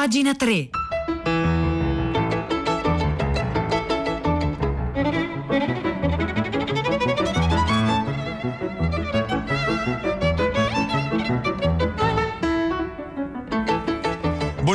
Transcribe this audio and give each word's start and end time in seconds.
Pagina 0.00 0.32
3. 0.32 0.79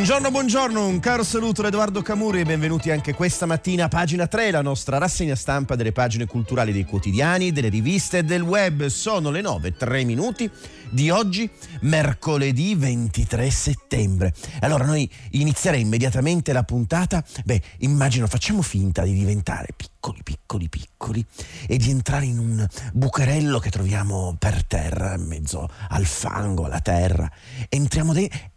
Buongiorno, 0.06 0.30
buongiorno, 0.30 0.88
un 0.88 1.00
caro 1.00 1.24
saluto 1.24 1.64
da 1.64 1.70
Edoardo 1.70 2.04
Camuri 2.04 2.42
e 2.42 2.44
benvenuti 2.44 2.92
anche 2.92 3.16
questa 3.16 3.48
mattina 3.48 3.86
a 3.86 3.88
pagina 3.88 4.28
3, 4.28 4.52
la 4.52 4.62
nostra 4.62 5.00
rassegna 5.00 5.34
stampa 5.34 5.76
delle 5.76 5.94
pagine 5.94 6.28
culturali 6.28 6.72
dei 6.72 6.86
quotidiani, 6.86 7.52
delle 7.52 7.70
riviste 7.70 8.20
e 8.20 8.24
del 8.24 8.44
web. 8.44 8.86
Sono 8.86 9.32
le 9.32 9.42
9, 9.42 9.76
3 9.76 10.04
minuti 10.04 10.48
di 10.92 11.10
oggi, 11.10 11.50
mercoledì 11.82 12.76
23 12.76 13.50
settembre. 13.50 14.32
Allora 14.60 14.86
noi 14.86 15.10
inizierei 15.32 15.82
immediatamente 15.82 16.54
la 16.54 16.62
puntata, 16.62 17.26
beh, 17.44 17.62
immagino 17.80 18.28
facciamo 18.28 18.62
finta 18.62 19.02
di 19.02 19.14
diventare 19.14 19.70
piccoli, 19.76 20.22
piccoli, 20.22 20.70
piccoli 20.70 21.26
e 21.68 21.78
di 21.78 21.90
entrare 21.90 22.26
in 22.26 22.38
un 22.38 22.68
bucherello 22.94 23.58
che 23.58 23.72
troviamo 23.72 24.36
per 24.38 24.64
terra, 24.66 25.16
in 25.16 25.26
mezzo 25.26 25.68
al 25.90 26.06
fango, 26.06 26.66
alla 26.66 26.80
terra. 26.80 27.28
Entriamo 27.70 28.14
dentro 28.14 28.54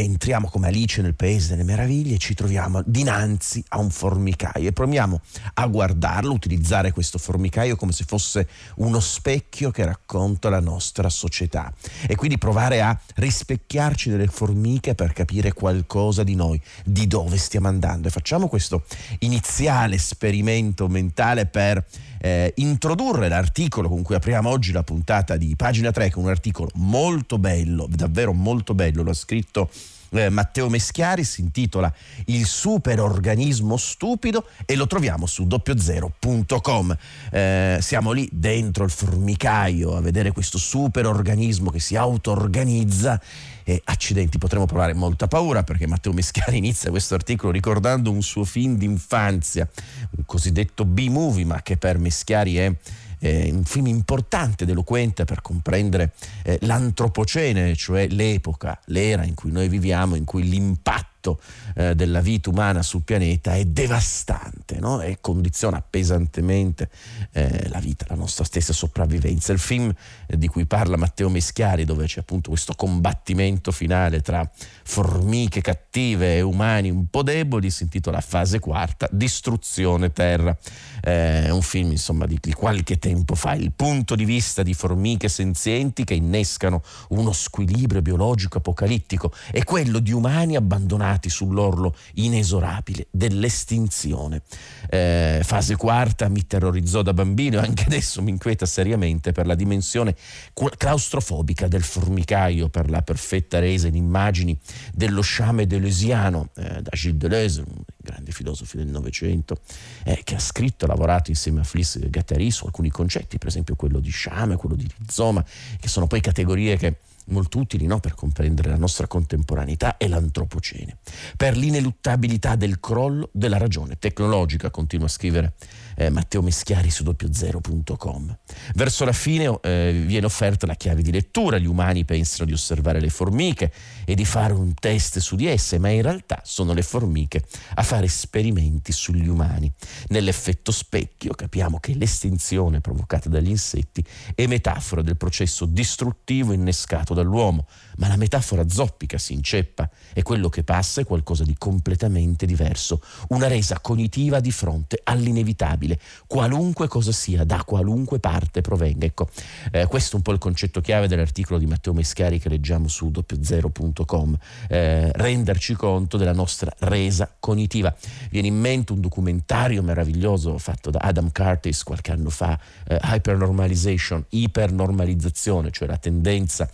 entriamo 0.00 0.48
come 0.48 0.68
Alice 0.68 1.02
nel 1.02 1.16
Paese 1.16 1.48
delle 1.48 1.64
Meraviglie 1.64 2.14
e 2.14 2.18
ci 2.18 2.34
troviamo 2.34 2.82
dinanzi 2.86 3.64
a 3.70 3.78
un 3.78 3.90
formicaio 3.90 4.68
e 4.68 4.72
proviamo 4.72 5.20
a 5.54 5.66
guardarlo, 5.66 6.32
utilizzare 6.32 6.92
questo 6.92 7.18
formicaio 7.18 7.74
come 7.74 7.90
se 7.90 8.04
fosse 8.06 8.48
uno 8.76 9.00
specchio 9.00 9.72
che 9.72 9.84
racconta 9.84 10.50
la 10.50 10.60
nostra 10.60 11.08
società. 11.08 11.72
E 12.06 12.14
quindi 12.14 12.38
provare 12.38 12.80
a 12.80 12.96
rispecchiarci 13.16 14.08
delle 14.08 14.28
formiche 14.28 14.94
per 14.94 15.12
capire 15.12 15.52
qualcosa 15.52 16.22
di 16.22 16.36
noi, 16.36 16.62
di 16.84 17.08
dove 17.08 17.36
stiamo 17.36 17.66
andando. 17.66 18.06
E 18.06 18.12
facciamo 18.12 18.46
questo 18.46 18.84
iniziale 19.20 19.96
esperimento 19.96 20.86
mentale 20.86 21.46
per 21.46 21.84
eh, 22.20 22.52
introdurre 22.56 23.28
l'articolo 23.28 23.88
con 23.88 24.02
cui 24.02 24.14
apriamo 24.14 24.48
oggi 24.48 24.72
la 24.72 24.82
puntata 24.82 25.36
di 25.36 25.54
pagina 25.56 25.90
3, 25.90 26.08
che 26.08 26.14
è 26.14 26.18
un 26.18 26.28
articolo 26.28 26.70
molto 26.74 27.38
bello, 27.38 27.86
davvero 27.88 28.32
molto 28.32 28.74
bello, 28.74 29.02
l'ha 29.02 29.14
scritto 29.14 29.70
eh, 30.10 30.28
Matteo 30.30 30.68
Meschiari, 30.68 31.24
si 31.24 31.40
intitola 31.40 31.92
Il 32.26 32.46
superorganismo 32.46 33.76
stupido 33.76 34.46
e 34.64 34.74
lo 34.76 34.86
troviamo 34.86 35.26
su 35.26 35.46
doppiozero.com. 35.46 36.96
Eh, 37.30 37.78
siamo 37.80 38.12
lì 38.12 38.28
dentro 38.32 38.84
il 38.84 38.90
formicaio 38.90 39.96
a 39.96 40.00
vedere 40.00 40.32
questo 40.32 40.58
superorganismo 40.58 41.70
che 41.70 41.80
si 41.80 41.96
auto-organizza 41.96 43.20
e 43.68 43.82
accidenti 43.84 44.38
potremmo 44.38 44.64
provare 44.64 44.94
molta 44.94 45.28
paura 45.28 45.62
perché 45.62 45.86
Matteo 45.86 46.14
Meschiari 46.14 46.56
inizia 46.58 46.88
questo 46.88 47.14
articolo 47.14 47.52
ricordando 47.52 48.10
un 48.10 48.22
suo 48.22 48.44
film 48.44 48.78
d'infanzia, 48.78 49.68
un 50.16 50.24
cosiddetto 50.24 50.86
B-movie, 50.86 51.44
ma 51.44 51.60
che 51.60 51.76
per 51.76 51.98
Meschiari 51.98 52.56
è 52.56 52.74
eh, 53.18 53.50
un 53.52 53.64
film 53.64 53.88
importante 53.88 54.64
ed 54.64 54.70
eloquente 54.70 55.26
per 55.26 55.42
comprendere 55.42 56.12
eh, 56.44 56.56
l'antropocene, 56.62 57.76
cioè 57.76 58.08
l'epoca, 58.08 58.80
l'era 58.86 59.24
in 59.24 59.34
cui 59.34 59.52
noi 59.52 59.68
viviamo, 59.68 60.14
in 60.14 60.24
cui 60.24 60.48
l'impatto 60.48 61.17
impatto 61.18 61.40
eh, 61.74 61.94
della 61.94 62.20
vita 62.20 62.50
umana 62.50 62.82
sul 62.82 63.02
pianeta 63.02 63.54
è 63.54 63.64
devastante 63.64 64.78
no? 64.78 65.00
e 65.00 65.18
condiziona 65.20 65.82
pesantemente 65.82 66.88
eh, 67.32 67.68
la 67.68 67.80
vita, 67.80 68.06
la 68.08 68.14
nostra 68.14 68.44
stessa 68.44 68.72
sopravvivenza. 68.72 69.52
Il 69.52 69.58
film 69.58 69.92
eh, 70.26 70.38
di 70.38 70.46
cui 70.46 70.64
parla 70.66 70.96
Matteo 70.96 71.28
Meschiari, 71.28 71.84
dove 71.84 72.06
c'è 72.06 72.20
appunto 72.20 72.50
questo 72.50 72.74
combattimento 72.74 73.72
finale 73.72 74.20
tra 74.20 74.48
formiche 74.84 75.60
cattive 75.60 76.36
e 76.36 76.40
umani 76.40 76.90
un 76.90 77.06
po' 77.08 77.22
deboli, 77.22 77.70
si 77.70 77.82
intitola 77.82 78.20
Fase 78.20 78.60
quarta, 78.60 79.08
Distruzione 79.10 80.12
Terra. 80.12 80.56
Eh, 81.02 81.44
è 81.46 81.50
un 81.50 81.62
film 81.62 81.90
insomma 81.90 82.26
di, 82.26 82.38
di 82.40 82.52
qualche 82.52 82.98
tempo 82.98 83.34
fa, 83.34 83.54
il 83.54 83.72
punto 83.72 84.14
di 84.14 84.24
vista 84.24 84.62
di 84.62 84.74
formiche 84.74 85.28
senzienti 85.28 86.04
che 86.04 86.14
innescano 86.14 86.82
uno 87.08 87.32
squilibrio 87.32 88.02
biologico 88.02 88.58
apocalittico 88.58 89.32
e 89.50 89.64
quello 89.64 89.98
di 89.98 90.12
umani 90.12 90.56
abbandonati 90.56 91.08
fermati 91.18 91.28
sull'orlo 91.28 91.94
inesorabile 92.14 93.08
dell'estinzione. 93.10 94.42
Eh, 94.88 95.40
fase 95.42 95.76
quarta 95.76 96.28
mi 96.28 96.46
terrorizzò 96.46 97.02
da 97.02 97.12
bambino 97.12 97.58
e 97.58 97.66
anche 97.66 97.84
adesso 97.84 98.22
mi 98.22 98.30
inquieta 98.30 98.64
seriamente 98.64 99.32
per 99.32 99.46
la 99.46 99.54
dimensione 99.54 100.14
claustrofobica 100.54 101.68
del 101.68 101.82
formicaio, 101.82 102.68
per 102.68 102.88
la 102.88 103.02
perfetta 103.02 103.58
resa 103.58 103.88
in 103.88 103.96
immagini 103.96 104.58
dello 104.92 105.20
sciame 105.20 105.66
deleusiano 105.66 106.50
eh, 106.56 106.80
da 106.82 106.90
Gilles 106.92 107.16
Deleuze, 107.18 107.60
un 107.60 107.82
grande 107.96 108.30
filosofo 108.30 108.76
del 108.76 108.86
Novecento, 108.86 109.58
eh, 110.04 110.20
che 110.22 110.36
ha 110.36 110.38
scritto 110.38 110.84
e 110.84 110.88
lavorato 110.88 111.30
insieme 111.30 111.60
a 111.60 111.64
Fliss 111.64 111.98
Gattari 112.08 112.50
su 112.50 112.64
alcuni 112.66 112.90
concetti, 112.90 113.38
per 113.38 113.48
esempio 113.48 113.74
quello 113.74 113.98
di 113.98 114.10
sciame, 114.10 114.56
quello 114.56 114.76
di 114.76 114.86
rizoma, 114.98 115.44
che 115.78 115.88
sono 115.88 116.06
poi 116.06 116.20
categorie 116.20 116.76
che 116.76 116.96
molto 117.28 117.58
utili 117.58 117.86
no? 117.86 118.00
per 118.00 118.14
comprendere 118.14 118.70
la 118.70 118.76
nostra 118.76 119.06
contemporaneità 119.06 119.96
e 119.96 120.08
l'antropocene, 120.08 120.98
per 121.36 121.56
l'ineluttabilità 121.56 122.56
del 122.56 122.80
crollo 122.80 123.30
della 123.32 123.58
ragione 123.58 123.98
tecnologica, 123.98 124.70
continua 124.70 125.06
a 125.06 125.10
scrivere 125.10 125.54
eh, 125.98 126.10
Matteo 126.10 126.42
Meschiari 126.42 126.90
su 126.90 127.02
doppiozero.com. 127.02 128.38
Verso 128.74 129.04
la 129.04 129.12
fine 129.12 129.58
eh, 129.62 130.02
viene 130.06 130.26
offerta 130.26 130.66
la 130.66 130.74
chiave 130.74 131.02
di 131.02 131.10
lettura, 131.10 131.58
gli 131.58 131.66
umani 131.66 132.04
pensano 132.04 132.46
di 132.46 132.52
osservare 132.52 133.00
le 133.00 133.10
formiche 133.10 133.72
e 134.04 134.14
di 134.14 134.24
fare 134.24 134.52
un 134.52 134.74
test 134.74 135.18
su 135.18 135.34
di 135.34 135.46
esse, 135.46 135.78
ma 135.78 135.88
in 135.88 136.02
realtà 136.02 136.40
sono 136.44 136.72
le 136.72 136.82
formiche 136.82 137.42
a 137.74 137.82
fare 137.82 138.06
esperimenti 138.06 138.92
sugli 138.92 139.28
umani. 139.28 139.70
Nell'effetto 140.08 140.70
specchio 140.70 141.32
capiamo 141.34 141.80
che 141.80 141.94
l'estinzione 141.94 142.80
provocata 142.80 143.28
dagli 143.28 143.50
insetti 143.50 144.04
è 144.34 144.46
metafora 144.46 145.02
del 145.02 145.16
processo 145.16 145.64
distruttivo 145.64 146.52
innescato 146.52 147.14
dall'uomo, 147.14 147.66
ma 147.96 148.08
la 148.08 148.16
metafora 148.16 148.68
zoppica, 148.68 149.18
si 149.18 149.32
inceppa 149.32 149.88
e 150.12 150.22
quello 150.22 150.48
che 150.48 150.62
passa 150.62 151.00
è 151.00 151.04
qualcosa 151.04 151.44
di 151.44 151.54
completamente 151.56 152.46
diverso, 152.46 153.02
una 153.28 153.48
resa 153.48 153.80
cognitiva 153.80 154.40
di 154.40 154.52
fronte 154.52 155.00
all'inevitabile, 155.02 155.87
qualunque 156.26 156.88
cosa 156.88 157.12
sia, 157.12 157.44
da 157.44 157.62
qualunque 157.64 158.18
parte 158.18 158.60
provenga. 158.60 159.06
Ecco, 159.06 159.28
eh, 159.70 159.86
questo 159.86 160.12
è 160.12 160.16
un 160.16 160.22
po' 160.22 160.32
il 160.32 160.38
concetto 160.38 160.80
chiave 160.80 161.08
dell'articolo 161.08 161.58
di 161.58 161.66
Matteo 161.66 161.92
Mescari 161.92 162.38
che 162.38 162.48
leggiamo 162.48 162.88
su 162.88 163.10
doppiozero.com, 163.10 164.36
eh, 164.68 165.12
renderci 165.12 165.74
conto 165.74 166.16
della 166.16 166.32
nostra 166.32 166.72
resa 166.80 167.30
cognitiva. 167.38 167.94
Viene 168.30 168.48
in 168.48 168.58
mente 168.58 168.92
un 168.92 169.00
documentario 169.00 169.82
meraviglioso 169.82 170.58
fatto 170.58 170.90
da 170.90 170.98
Adam 171.00 171.30
Curtis 171.32 171.82
qualche 171.82 172.12
anno 172.12 172.30
fa, 172.30 172.58
eh, 172.86 172.98
Hypernormalization, 173.02 174.24
ipernormalizzazione, 174.30 175.70
cioè 175.70 175.88
la 175.88 175.98
tendenza 175.98 176.68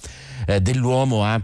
eh, 0.47 0.61
dell'uomo 0.61 1.25
a 1.25 1.41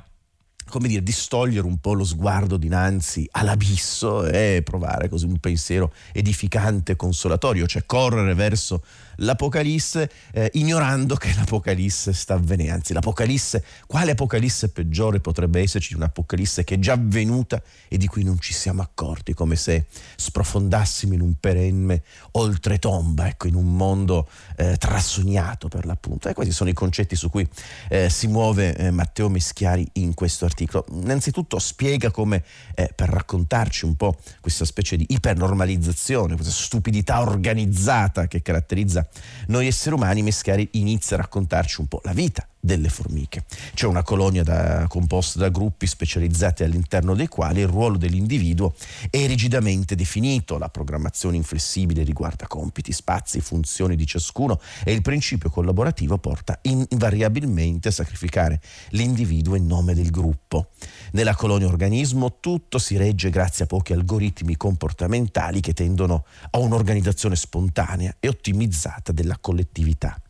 come 0.71 0.89
dire, 0.89 1.03
distogliere 1.03 1.67
un 1.67 1.79
po' 1.79 1.93
lo 1.93 2.05
sguardo 2.05 2.57
dinanzi 2.57 3.29
all'abisso 3.33 4.25
e 4.25 4.63
provare 4.65 5.09
così 5.09 5.27
un 5.27 5.39
pensiero 5.39 5.93
edificante, 6.13 6.97
consolatorio, 6.97 7.67
cioè 7.67 7.85
correre 7.85 8.35
verso 8.35 8.83
l'Apocalisse 9.21 10.11
eh, 10.33 10.51
ignorando 10.55 11.17
che 11.17 11.33
l'Apocalisse 11.35 12.13
sta 12.13 12.35
avvenendo. 12.35 12.75
Anzi, 12.75 12.93
l'Apocalisse, 12.93 13.65
quale 13.87 14.13
Apocalisse 14.13 14.69
peggiore 14.69 15.21
potrebbe 15.21 15.61
esserci 15.61 15.95
di 15.95 16.01
un'Apocalisse 16.01 16.65
che 16.65 16.75
è 16.75 16.79
già 16.79 16.93
avvenuta 16.93 17.63
e 17.89 17.97
di 17.97 18.07
cui 18.07 18.23
non 18.23 18.39
ci 18.39 18.53
siamo 18.53 18.83
accorti, 18.83 19.35
come 19.35 19.57
se 19.57 19.87
sprofondassimo 20.17 21.15
in 21.15 21.21
un 21.21 21.35
perenne 21.39 22.03
oltretomba, 22.33 23.29
ecco, 23.29 23.47
in 23.49 23.55
un 23.55 23.75
mondo 23.75 24.29
eh, 24.57 24.77
trasognato 24.77 25.69
per 25.69 25.87
l'appunto. 25.87 26.29
E 26.29 26.35
questi 26.35 26.53
sono 26.53 26.71
i 26.71 26.75
concetti 26.75 27.17
su 27.17 27.31
cui 27.31 27.49
eh, 27.89 28.09
si 28.09 28.27
muove 28.27 28.77
eh, 28.77 28.91
Matteo 28.91 29.29
Meschiari 29.29 29.87
in 29.95 30.15
questo 30.15 30.45
articolo. 30.45 30.85
Innanzitutto 30.93 31.59
spiega 31.59 32.11
come, 32.11 32.45
eh, 32.75 32.91
per 32.95 33.09
raccontarci 33.09 33.85
un 33.85 33.97
po' 33.97 34.17
questa 34.41 34.65
specie 34.65 34.97
di 34.97 35.07
ipernormalizzazione, 35.09 36.35
questa 36.35 36.53
stupidità 36.53 37.21
organizzata 37.21 38.27
che 38.27 38.43
caratterizza 38.43 39.07
noi 39.47 39.67
esseri 39.67 39.95
umani, 39.95 40.23
Mescari 40.23 40.69
inizia 40.73 41.17
a 41.17 41.21
raccontarci 41.21 41.81
un 41.81 41.87
po' 41.87 42.01
la 42.05 42.13
vita 42.13 42.50
delle 42.61 42.91
formiche. 42.91 43.45
C'è 43.75 43.87
una 43.87 44.03
colonia 44.03 44.43
da, 44.43 44.87
composta 44.87 45.39
da 45.39 45.49
gruppi 45.49 45.87
specializzati 45.87 46.63
all'interno 46.63 47.15
dei 47.15 47.27
quali 47.27 47.61
il 47.61 47.67
ruolo 47.67 47.97
dell'individuo 47.97 48.75
è 49.09 49.27
rigidamente 49.27 49.95
definito, 49.95 50.59
la 50.59 50.69
programmazione 50.69 51.37
inflessibile 51.37 52.03
riguarda 52.03 52.47
compiti, 52.47 52.93
spazi, 52.93 53.41
funzioni 53.41 53.97
di 53.97 54.07
ciascuno 54.07 54.61
e 54.85 54.93
il 54.93 55.01
principio 55.01 55.49
collaborativo 55.49 56.19
porta 56.19 56.59
invariabilmente 56.63 57.89
a 57.89 57.93
sacrificare 57.93 58.61
l'individuo 58.91 59.55
in 59.55 59.67
nome 59.67 59.95
del 59.95 60.11
gruppo. 60.11 60.69
Nella 61.13 61.35
colonia 61.35 61.67
organismo 61.67 62.39
tutto 62.41 62.79
si 62.79 62.97
regge 62.97 63.31
grazie 63.31 63.65
a 63.65 63.67
pochi 63.67 63.93
algoritmi 63.95 64.57
comportamentali 64.57 65.61
che 65.61 65.73
tendono 65.73 66.25
a 66.51 66.59
un'organizzazione 66.59 67.37
spontanea 67.37 68.15
e 68.21 68.29
ottimizzata 68.29 69.13
della 69.13 69.39
collettività. 69.41 70.21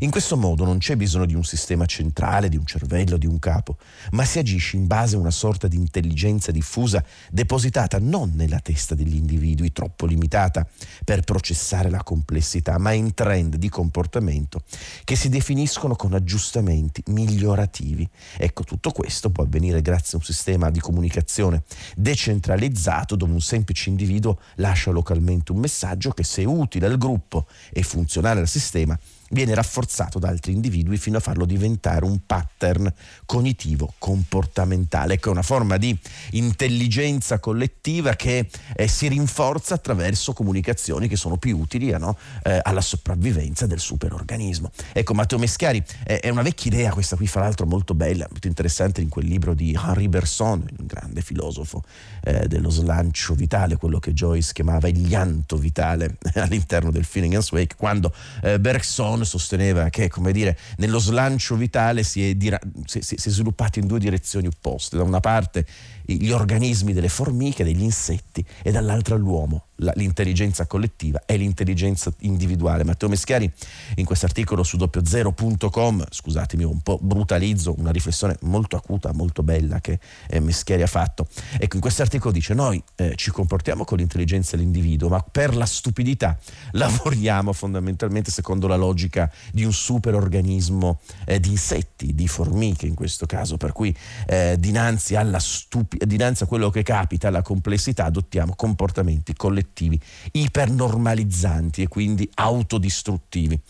In 0.00 0.10
questo 0.10 0.36
modo 0.36 0.66
non 0.66 0.76
c'è 0.76 0.94
bisogno 0.94 1.24
di 1.24 1.34
un 1.34 1.44
sistema 1.44 1.86
centrale, 1.86 2.50
di 2.50 2.58
un 2.58 2.66
cervello, 2.66 3.16
di 3.16 3.24
un 3.24 3.38
capo, 3.38 3.78
ma 4.10 4.26
si 4.26 4.38
agisce 4.38 4.76
in 4.76 4.86
base 4.86 5.16
a 5.16 5.18
una 5.18 5.30
sorta 5.30 5.68
di 5.68 5.76
intelligenza 5.76 6.52
diffusa 6.52 7.02
depositata 7.30 7.98
non 7.98 8.32
nella 8.34 8.60
testa 8.60 8.94
degli 8.94 9.14
individui, 9.14 9.72
troppo 9.72 10.04
limitata 10.04 10.66
per 11.02 11.22
processare 11.22 11.88
la 11.88 12.02
complessità, 12.02 12.76
ma 12.76 12.92
in 12.92 13.14
trend 13.14 13.56
di 13.56 13.70
comportamento 13.70 14.64
che 15.02 15.16
si 15.16 15.30
definiscono 15.30 15.96
con 15.96 16.12
aggiustamenti 16.12 17.02
migliorativi. 17.06 18.06
Ecco, 18.36 18.64
tutto 18.64 18.90
questo 18.90 19.30
può 19.30 19.44
avvenire 19.44 19.80
grazie 19.80 20.18
a 20.18 20.20
un 20.20 20.24
sistema 20.24 20.68
di 20.68 20.78
comunicazione 20.80 21.62
decentralizzato 21.96 23.16
dove 23.16 23.32
un 23.32 23.40
semplice 23.40 23.88
individuo 23.88 24.40
lascia 24.56 24.90
localmente 24.90 25.52
un 25.52 25.58
messaggio 25.58 26.10
che 26.10 26.22
se 26.22 26.44
utile 26.44 26.84
al 26.84 26.98
gruppo 26.98 27.46
e 27.72 27.82
funzionale 27.82 28.40
al 28.40 28.48
sistema 28.48 28.98
viene 29.30 29.54
rafforzato 29.54 30.18
da 30.18 30.28
altri 30.28 30.52
individui 30.52 30.96
fino 30.96 31.16
a 31.16 31.20
farlo 31.20 31.44
diventare 31.44 32.04
un 32.04 32.20
pattern 32.24 32.92
cognitivo 33.24 33.94
comportamentale, 33.98 35.14
ecco, 35.14 35.28
è 35.28 35.32
una 35.32 35.42
forma 35.42 35.76
di 35.76 35.96
intelligenza 36.32 37.38
collettiva 37.38 38.14
che 38.14 38.48
eh, 38.74 38.88
si 38.88 39.08
rinforza 39.08 39.74
attraverso 39.74 40.32
comunicazioni 40.32 41.08
che 41.08 41.16
sono 41.16 41.36
più 41.36 41.58
utili 41.58 41.90
eh, 41.90 41.98
no? 41.98 42.16
eh, 42.42 42.60
alla 42.62 42.80
sopravvivenza 42.80 43.66
del 43.66 43.80
superorganismo. 43.80 44.70
Ecco, 44.92 45.14
Matteo 45.14 45.38
Meschiari 45.38 45.82
eh, 46.04 46.20
è 46.20 46.28
una 46.28 46.42
vecchia 46.42 46.70
idea, 46.70 46.92
questa 46.92 47.16
qui 47.16 47.26
fra 47.26 47.40
l'altro 47.40 47.66
molto 47.66 47.94
bella, 47.94 48.26
molto 48.30 48.46
interessante 48.46 49.00
in 49.00 49.08
quel 49.08 49.26
libro 49.26 49.54
di 49.54 49.72
Henri 49.72 50.08
Bergson, 50.08 50.64
un 50.78 50.86
grande 50.86 51.20
filosofo 51.20 51.82
eh, 52.26 52.48
dello 52.48 52.70
slancio 52.70 53.34
vitale, 53.34 53.76
quello 53.76 54.00
che 54.00 54.12
Joyce 54.12 54.52
chiamava 54.52 54.88
il 54.88 55.06
llanto 55.06 55.56
vitale 55.56 56.16
all'interno 56.34 56.90
del 56.90 57.04
Finnegan's 57.04 57.52
Wake, 57.52 57.76
quando 57.76 58.12
eh, 58.42 58.58
Bergson 58.58 59.24
sosteneva 59.24 59.88
che, 59.90 60.08
come 60.08 60.32
dire, 60.32 60.58
nello 60.78 60.98
slancio 60.98 61.54
vitale 61.54 62.02
si 62.02 62.28
è, 62.28 62.34
dira- 62.34 62.58
si, 62.84 63.00
si, 63.00 63.16
si 63.16 63.28
è 63.28 63.30
sviluppato 63.30 63.78
in 63.78 63.86
due 63.86 64.00
direzioni 64.00 64.48
opposte. 64.48 64.96
Da 64.96 65.04
una 65.04 65.20
parte 65.20 65.64
gli 66.06 66.30
organismi 66.30 66.92
delle 66.92 67.08
formiche, 67.08 67.64
degli 67.64 67.82
insetti 67.82 68.44
e 68.62 68.70
dall'altra 68.70 69.16
l'uomo, 69.16 69.66
la, 69.76 69.92
l'intelligenza 69.96 70.66
collettiva 70.66 71.22
e 71.26 71.36
l'intelligenza 71.36 72.12
individuale. 72.20 72.84
Matteo 72.84 73.08
Meschiari 73.08 73.50
in 73.96 74.04
questo 74.04 74.26
articolo 74.26 74.62
su 74.62 74.76
doppiozero.com, 74.76 76.04
scusatemi 76.08 76.62
un 76.62 76.80
po' 76.80 76.98
brutalizzo, 77.00 77.74
una 77.78 77.90
riflessione 77.90 78.36
molto 78.42 78.76
acuta, 78.76 79.12
molto 79.12 79.42
bella 79.42 79.80
che 79.80 79.98
eh, 80.28 80.38
Meschiari 80.38 80.82
ha 80.82 80.86
fatto. 80.86 81.26
Ecco, 81.58 81.74
in 81.74 81.82
questo 81.82 82.02
articolo 82.02 82.32
dice 82.32 82.54
noi 82.54 82.82
eh, 82.94 83.14
ci 83.16 83.32
comportiamo 83.32 83.84
con 83.84 83.98
l'intelligenza 83.98 84.56
dell'individuo, 84.56 85.08
ma 85.08 85.20
per 85.20 85.56
la 85.56 85.66
stupidità 85.66 86.38
lavoriamo 86.72 87.52
fondamentalmente 87.52 88.30
secondo 88.30 88.68
la 88.68 88.76
logica 88.76 89.30
di 89.52 89.64
un 89.64 89.72
superorganismo 89.72 91.00
eh, 91.24 91.40
di 91.40 91.50
insetti, 91.50 92.14
di 92.14 92.28
formiche 92.28 92.86
in 92.86 92.94
questo 92.94 93.26
caso, 93.26 93.56
per 93.56 93.72
cui 93.72 93.94
eh, 94.26 94.56
dinanzi 94.58 95.16
alla 95.16 95.40
stupidità 95.40 95.95
dinanzi 96.04 96.42
a 96.42 96.46
quello 96.46 96.70
che 96.70 96.82
capita, 96.82 97.28
alla 97.28 97.42
complessità, 97.42 98.04
adottiamo 98.04 98.54
comportamenti 98.54 99.34
collettivi 99.34 100.00
ipernormalizzanti 100.32 101.82
e 101.82 101.88
quindi 101.88 102.28
autodistruttivi. 102.34 103.60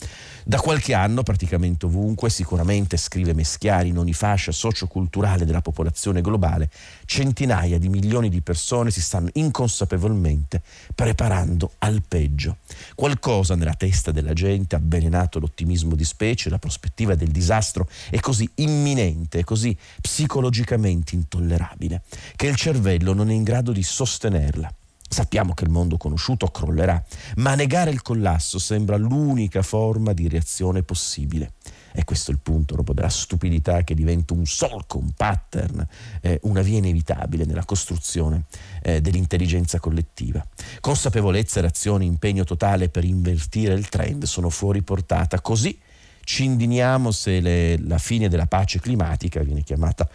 Da 0.49 0.61
qualche 0.61 0.95
anno, 0.95 1.25
praticamente 1.25 1.87
ovunque, 1.87 2.31
sicuramente 2.31 2.97
scrive 2.97 3.35
Meschiari 3.35 3.89
in 3.89 3.99
ogni 3.99 4.13
fascia 4.13 4.53
socioculturale 4.53 5.45
della 5.45 5.61
popolazione 5.61 6.21
globale, 6.21 6.71
centinaia 7.05 7.81
di 7.81 7.89
milioni 7.89 8.29
di 8.29 8.41
persone 8.43 8.93
si 8.93 9.01
stanno 9.01 9.29
inconsapevolmente 9.33 10.63
preparando 10.95 11.73
al 11.79 12.01
peggio. 12.07 12.59
Qualcosa 12.95 13.57
nella 13.57 13.75
testa 13.75 14.13
della 14.13 14.35
gente 14.35 14.77
ha 14.77 14.79
avvelenato 14.79 15.41
l'ottimismo 15.41 15.97
di 15.97 16.05
specie, 16.05 16.49
la 16.49 16.61
prospettiva 16.61 17.17
del 17.17 17.33
disastro 17.33 17.89
è 18.09 18.21
così 18.21 18.49
imminente, 18.55 19.43
così 19.43 19.77
psicologicamente 20.01 21.17
intollerabile, 21.17 22.03
che 22.37 22.47
il 22.47 22.55
cervello 22.55 23.15
non 23.15 23.31
è 23.31 23.35
in 23.35 23.43
grado 23.43 23.73
di 23.73 23.83
sostenerla. 23.83 24.73
Sappiamo 25.09 25.55
che 25.55 25.65
il 25.65 25.71
mondo 25.71 25.97
conosciuto 25.97 26.49
crollerà, 26.49 27.03
ma 27.37 27.55
negare 27.55 27.91
il 27.91 28.03
collasso 28.03 28.59
sembra 28.59 28.97
l'unica 28.97 29.63
forma 29.63 30.13
di 30.13 30.29
reazione 30.29 30.83
possibile. 30.83 31.53
E 31.93 32.05
questo 32.05 32.31
è 32.31 32.35
il 32.35 32.41
punto 32.41 32.75
proprio 32.75 32.95
della 32.95 33.09
stupidità 33.09 33.83
che 33.83 33.95
diventa 33.95 34.35
un 34.35 34.45
solco, 34.45 34.99
un 34.99 35.13
pattern, 35.13 35.87
eh, 36.21 36.41
una 36.43 36.61
via 36.61 36.79
inevitabile 36.79 37.45
nella 37.45 37.65
costruzione 37.65 38.45
eh, 38.83 39.01
dell'intelligenza 39.01 39.79
collettiva. 39.81 40.45
Consapevolezza, 40.81 41.61
reazione, 41.61 42.05
impegno 42.05 42.45
totale 42.45 42.89
per 42.89 43.05
invertire 43.05 43.75
il 43.75 43.89
trend 43.89 44.25
sono 44.25 44.51
fuori 44.51 44.83
portata. 44.83 45.41
Così 45.41 45.79
ci 46.25 46.45
indigniamo 46.45 47.13
se 47.13 47.41
le, 47.41 47.79
la 47.79 47.99
fine 47.99 48.29
della 48.29 48.47
pace 48.47 48.81
climatica 48.81 49.41
viene 49.43 49.63
chiamata 49.63 50.07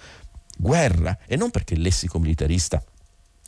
guerra 0.58 1.18
e 1.26 1.38
non 1.38 1.50
perché 1.50 1.74
il 1.74 1.82
lessico 1.82 2.20
militarista 2.20 2.84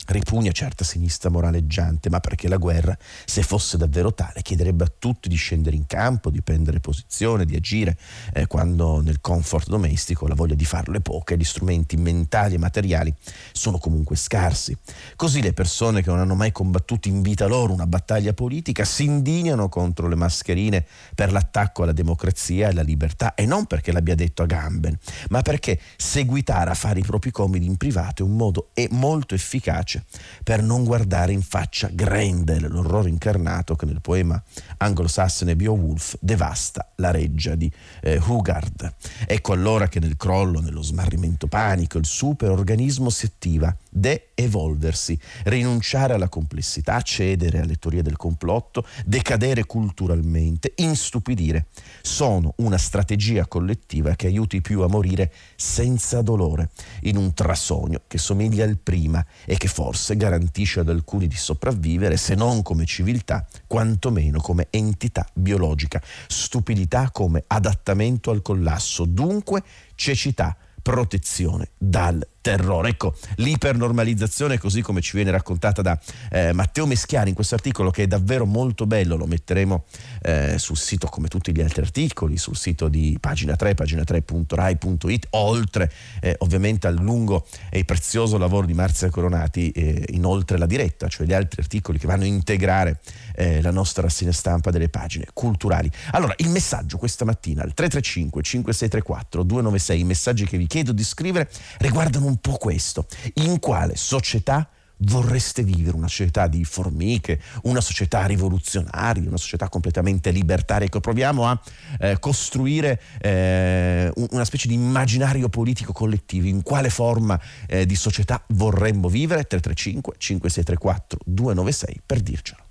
ripugna 0.06 0.52
certa 0.52 0.84
sinistra 0.84 1.30
moraleggiante, 1.30 2.10
ma 2.10 2.20
perché 2.20 2.48
la 2.48 2.56
guerra, 2.56 2.96
se 3.24 3.42
fosse 3.42 3.76
davvero 3.76 4.12
tale, 4.12 4.42
chiederebbe 4.42 4.84
a 4.84 4.92
tutti 4.98 5.28
di 5.28 5.36
scendere 5.36 5.76
in 5.76 5.86
campo, 5.86 6.30
di 6.30 6.42
prendere 6.42 6.80
posizione, 6.80 7.44
di 7.44 7.56
agire, 7.56 7.96
eh, 8.32 8.46
quando 8.46 9.00
nel 9.00 9.20
comfort 9.20 9.68
domestico 9.68 10.26
la 10.26 10.34
voglia 10.34 10.54
di 10.54 10.64
farlo 10.64 10.96
è 10.96 11.00
poca 11.00 11.34
e 11.34 11.36
gli 11.36 11.44
strumenti 11.44 11.96
mentali 11.96 12.54
e 12.54 12.58
materiali 12.58 13.14
sono 13.52 13.78
comunque 13.78 14.16
scarsi. 14.16 14.76
Così 15.16 15.40
le 15.40 15.52
persone 15.52 16.02
che 16.02 16.10
non 16.10 16.18
hanno 16.18 16.34
mai 16.34 16.52
combattuto 16.52 17.08
in 17.08 17.22
vita 17.22 17.46
loro 17.46 17.72
una 17.72 17.86
battaglia 17.86 18.32
politica 18.32 18.84
si 18.84 19.04
indignano 19.04 19.68
contro 19.68 20.08
le 20.08 20.16
mascherine 20.16 20.84
per 21.14 21.32
l'attacco 21.32 21.82
alla 21.82 21.92
democrazia 21.92 22.66
e 22.66 22.70
alla 22.70 22.82
libertà 22.82 23.34
e 23.34 23.46
non 23.46 23.66
perché 23.66 23.92
l'abbia 23.92 24.14
detto 24.14 24.42
a 24.42 24.46
Gamben, 24.46 24.96
ma 25.30 25.42
perché 25.42 25.78
seguitare 25.96 26.70
a 26.70 26.74
fare 26.74 27.00
i 27.00 27.04
propri 27.04 27.30
comidi 27.30 27.66
in 27.66 27.76
privato 27.76 28.22
è 28.22 28.26
un 28.26 28.36
modo 28.36 28.70
molto 28.90 29.34
efficace 29.34 29.93
invece 29.94 30.04
per 30.42 30.62
non 30.62 30.84
guardare 30.84 31.32
in 31.32 31.42
faccia 31.42 31.88
Grendel, 31.92 32.70
l'orrore 32.70 33.08
incarnato 33.08 33.76
che 33.76 33.86
nel 33.86 34.00
poema 34.00 34.42
anglosassone 34.78 35.56
Beowulf 35.56 36.16
devasta 36.20 36.92
la 36.96 37.10
reggia 37.10 37.54
di 37.54 37.70
eh, 38.02 38.20
Hugard. 38.24 38.94
Ecco 39.26 39.52
allora 39.52 39.88
che 39.88 40.00
nel 40.00 40.16
crollo, 40.16 40.60
nello 40.60 40.82
smarrimento 40.82 41.46
panico, 41.46 41.98
il 41.98 42.06
superorganismo 42.06 43.08
si 43.10 43.26
attiva 43.26 43.74
de-evolversi, 43.88 45.18
rinunciare 45.44 46.14
alla 46.14 46.28
complessità, 46.28 47.00
cedere 47.00 47.60
alle 47.60 47.76
teorie 47.76 48.02
del 48.02 48.16
complotto, 48.16 48.84
decadere 49.04 49.64
culturalmente, 49.64 50.72
instupidire. 50.76 51.66
Sono 52.02 52.54
una 52.56 52.78
strategia 52.78 53.46
collettiva 53.46 54.14
che 54.14 54.26
aiuti 54.26 54.60
più 54.60 54.82
a 54.82 54.88
morire 54.88 55.32
senza 55.56 56.22
dolore, 56.22 56.70
in 57.02 57.16
un 57.16 57.32
trasogno 57.34 58.02
che 58.06 58.18
somiglia 58.18 58.64
al 58.64 58.78
prima 58.78 59.24
e 59.44 59.56
che 59.56 59.68
forse 59.68 59.83
garantisce 60.16 60.80
ad 60.80 60.88
alcuni 60.88 61.26
di 61.26 61.36
sopravvivere, 61.36 62.16
se 62.16 62.34
non 62.34 62.62
come 62.62 62.84
civiltà, 62.84 63.46
quantomeno 63.66 64.40
come 64.40 64.68
entità 64.70 65.26
biologica. 65.32 66.00
Stupidità 66.26 67.10
come 67.10 67.44
adattamento 67.46 68.30
al 68.30 68.42
collasso, 68.42 69.04
dunque 69.04 69.62
cecità, 69.94 70.56
protezione 70.82 71.70
dal 71.78 72.26
terrore. 72.44 72.90
Ecco, 72.90 73.14
l'ipernormalizzazione 73.36 74.58
così 74.58 74.82
come 74.82 75.00
ci 75.00 75.16
viene 75.16 75.30
raccontata 75.30 75.80
da 75.80 75.98
eh, 76.30 76.52
Matteo 76.52 76.84
Meschiani 76.84 77.30
in 77.30 77.34
questo 77.34 77.54
articolo 77.54 77.90
che 77.90 78.02
è 78.02 78.06
davvero 78.06 78.44
molto 78.44 78.86
bello, 78.86 79.16
lo 79.16 79.24
metteremo 79.24 79.84
eh, 80.20 80.58
sul 80.58 80.76
sito 80.76 81.06
come 81.06 81.28
tutti 81.28 81.54
gli 81.54 81.62
altri 81.62 81.80
articoli, 81.80 82.36
sul 82.36 82.54
sito 82.54 82.88
di 82.88 83.16
pagina 83.18 83.56
3, 83.56 83.72
pagina3.rai.it, 83.72 85.28
oltre 85.30 85.90
eh, 86.20 86.36
ovviamente 86.40 86.86
al 86.86 86.96
lungo 86.96 87.46
e 87.70 87.86
prezioso 87.86 88.36
lavoro 88.36 88.66
di 88.66 88.74
Marzia 88.74 89.08
Coronati, 89.08 89.70
eh, 89.70 90.04
inoltre 90.10 90.58
la 90.58 90.66
diretta, 90.66 91.08
cioè 91.08 91.26
gli 91.26 91.32
altri 91.32 91.62
articoli 91.62 91.98
che 91.98 92.06
vanno 92.06 92.24
a 92.24 92.26
integrare 92.26 93.00
eh, 93.36 93.62
la 93.62 93.70
nostra 93.70 94.02
rassegna 94.02 94.32
stampa 94.32 94.70
delle 94.70 94.90
pagine 94.90 95.28
culturali. 95.32 95.90
Allora, 96.10 96.34
il 96.36 96.50
messaggio 96.50 96.98
questa 96.98 97.24
mattina 97.24 97.62
al 97.62 97.72
335 97.72 98.42
5634 98.42 99.42
296, 99.42 99.98
i 99.98 100.04
messaggi 100.04 100.44
che 100.44 100.58
vi 100.58 100.66
chiedo 100.66 100.92
di 100.92 101.02
scrivere 101.02 101.48
riguardano 101.78 102.26
un 102.26 102.32
un 102.34 102.38
po' 102.40 102.56
questo. 102.56 103.06
In 103.34 103.60
quale 103.60 103.94
società 103.96 104.68
vorreste 104.98 105.62
vivere? 105.62 105.96
Una 105.96 106.08
società 106.08 106.48
di 106.48 106.64
formiche, 106.64 107.40
una 107.62 107.80
società 107.80 108.26
rivoluzionaria, 108.26 109.28
una 109.28 109.36
società 109.36 109.68
completamente 109.68 110.30
libertaria? 110.30 110.86
Ecco, 110.86 111.00
proviamo 111.00 111.46
a 111.46 111.60
eh, 112.00 112.18
costruire 112.18 113.00
eh, 113.20 114.10
una 114.30 114.44
specie 114.44 114.68
di 114.68 114.74
immaginario 114.74 115.48
politico 115.48 115.92
collettivo. 115.92 116.46
In 116.46 116.62
quale 116.62 116.90
forma 116.90 117.40
eh, 117.66 117.86
di 117.86 117.94
società 117.94 118.42
vorremmo 118.48 119.08
vivere? 119.08 119.44
335 119.44 120.14
5634 120.18 121.20
296 121.24 122.02
per 122.04 122.20
dircelo. 122.20 122.62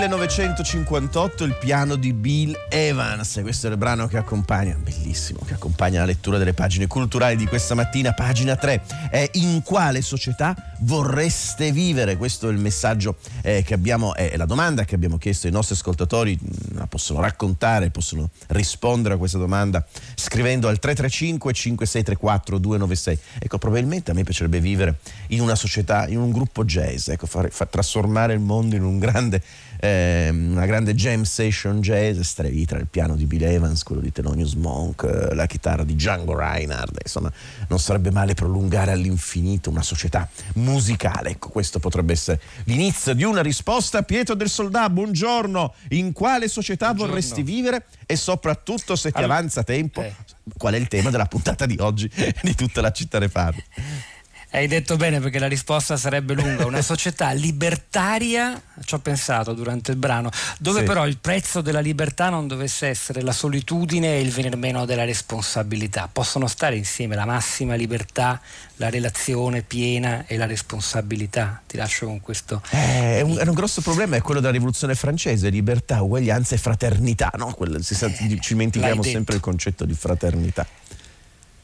1958 0.00 1.44
il 1.44 1.56
piano 1.56 1.94
di 1.96 2.14
Bill 2.14 2.56
Evans. 2.70 3.38
Questo 3.42 3.66
è 3.66 3.70
il 3.70 3.76
brano 3.76 4.06
che 4.06 4.16
accompagna 4.16 4.74
bellissimo 4.74 5.40
che 5.44 5.54
accompagna 5.54 6.00
la 6.00 6.06
lettura 6.06 6.38
delle 6.38 6.54
pagine 6.54 6.86
culturali 6.86 7.36
di 7.36 7.46
questa 7.46 7.74
mattina 7.74 8.12
pagina 8.12 8.56
3 8.56 8.82
è 9.10 9.28
in 9.34 9.62
quale 9.62 10.00
società 10.00 10.54
vorreste 10.80 11.70
vivere? 11.72 12.16
Questo 12.16 12.48
è 12.48 12.52
il 12.52 12.58
messaggio 12.58 13.16
eh, 13.42 13.62
che 13.62 13.74
abbiamo 13.74 14.14
è 14.14 14.36
la 14.36 14.46
domanda 14.46 14.84
che 14.84 14.94
abbiamo 14.94 15.18
chiesto 15.18 15.48
ai 15.48 15.52
nostri 15.52 15.74
ascoltatori 15.74 16.38
mm, 16.40 16.76
la 16.78 16.86
possono 16.86 17.20
raccontare 17.20 17.90
possono 17.90 18.30
rispondere 18.48 19.14
a 19.14 19.16
questa 19.18 19.38
domanda 19.38 19.84
scrivendo 20.14 20.68
al 20.68 20.78
335 20.78 21.52
5634 21.52 22.58
296 22.58 23.18
ecco 23.38 23.58
probabilmente 23.58 24.12
a 24.12 24.14
me 24.14 24.24
piacerebbe 24.24 24.60
vivere 24.60 24.98
in 25.28 25.42
una 25.42 25.54
società 25.54 26.06
in 26.06 26.18
un 26.18 26.30
gruppo 26.30 26.64
jazz 26.64 27.08
ecco 27.08 27.26
far, 27.26 27.50
far 27.50 27.68
trasformare 27.68 28.32
il 28.32 28.40
mondo 28.40 28.76
in 28.76 28.84
un 28.84 28.98
grande, 28.98 29.42
eh, 29.82 30.28
una 30.30 30.66
grande 30.66 30.94
jam 30.94 31.22
session 31.22 31.80
jazz, 31.80 32.18
estremi 32.18 32.66
tra 32.66 32.78
il 32.78 32.86
piano 32.86 33.16
di 33.16 33.24
Bill 33.24 33.42
Evans, 33.44 33.82
quello 33.82 34.02
di 34.02 34.12
Thelonious 34.12 34.52
Monk, 34.54 35.04
eh, 35.04 35.34
la 35.34 35.46
chitarra 35.46 35.84
di 35.84 35.94
Django 35.94 36.36
Reinhardt, 36.36 36.98
insomma 37.02 37.32
non 37.68 37.78
sarebbe 37.78 38.10
male 38.10 38.34
prolungare 38.34 38.90
all'infinito 38.92 39.70
una 39.70 39.82
società 39.82 40.28
musicale. 40.54 41.30
Ecco, 41.30 41.48
questo 41.48 41.78
potrebbe 41.78 42.12
essere 42.12 42.40
l'inizio 42.64 43.14
di 43.14 43.24
una 43.24 43.40
risposta. 43.40 44.02
Pietro 44.02 44.34
del 44.34 44.50
Soldà, 44.50 44.90
buongiorno, 44.90 45.74
in 45.90 46.12
quale 46.12 46.48
società 46.48 46.86
buongiorno. 46.86 47.12
vorresti 47.12 47.42
vivere 47.42 47.86
e 48.04 48.16
soprattutto 48.16 48.96
se 48.96 49.10
ti 49.10 49.16
allora, 49.16 49.36
avanza 49.36 49.62
tempo, 49.62 50.02
eh. 50.02 50.14
qual 50.58 50.74
è 50.74 50.76
il 50.76 50.88
tema 50.88 51.08
della 51.08 51.26
puntata 51.26 51.64
di 51.64 51.76
oggi 51.80 52.10
di 52.42 52.54
tutta 52.54 52.82
la 52.82 52.92
città 52.92 53.18
ne 53.18 53.28
parla? 53.28 53.62
Hai 54.52 54.66
detto 54.66 54.96
bene 54.96 55.20
perché 55.20 55.38
la 55.38 55.46
risposta 55.46 55.96
sarebbe 55.96 56.34
lunga. 56.34 56.66
Una 56.66 56.82
società 56.82 57.30
libertaria, 57.30 58.60
ci 58.84 58.94
ho 58.94 58.98
pensato 58.98 59.52
durante 59.52 59.92
il 59.92 59.96
brano, 59.96 60.28
dove 60.58 60.80
sì. 60.80 60.86
però 60.86 61.06
il 61.06 61.18
prezzo 61.18 61.60
della 61.60 61.78
libertà 61.78 62.30
non 62.30 62.48
dovesse 62.48 62.88
essere 62.88 63.22
la 63.22 63.30
solitudine 63.30 64.16
e 64.16 64.20
il 64.20 64.32
venir 64.32 64.56
meno 64.56 64.86
della 64.86 65.04
responsabilità. 65.04 66.08
Possono 66.12 66.48
stare 66.48 66.74
insieme 66.74 67.14
la 67.14 67.26
massima 67.26 67.76
libertà, 67.76 68.40
la 68.76 68.90
relazione 68.90 69.62
piena 69.62 70.24
e 70.26 70.36
la 70.36 70.46
responsabilità. 70.46 71.62
Ti 71.64 71.76
lascio 71.76 72.06
con 72.06 72.20
questo. 72.20 72.60
Eh, 72.70 73.18
è, 73.18 73.20
un, 73.20 73.36
è, 73.36 73.46
un, 73.46 73.54
grosso 73.54 73.82
problema, 73.82 74.16
è 74.16 74.20
quello 74.20 74.40
della 74.40 74.52
rivoluzione 74.52 74.96
francese, 74.96 75.48
libertà, 75.48 76.02
uguaglianza 76.02 76.56
e 76.56 76.58
fraternità. 76.58 77.30
No? 77.36 77.52
Quello, 77.52 77.78
eh, 77.78 77.82
ci 77.82 78.38
dimentichiamo 78.48 79.04
sempre 79.04 79.36
il 79.36 79.40
concetto 79.40 79.84
di 79.84 79.94
fraternità. 79.94 80.66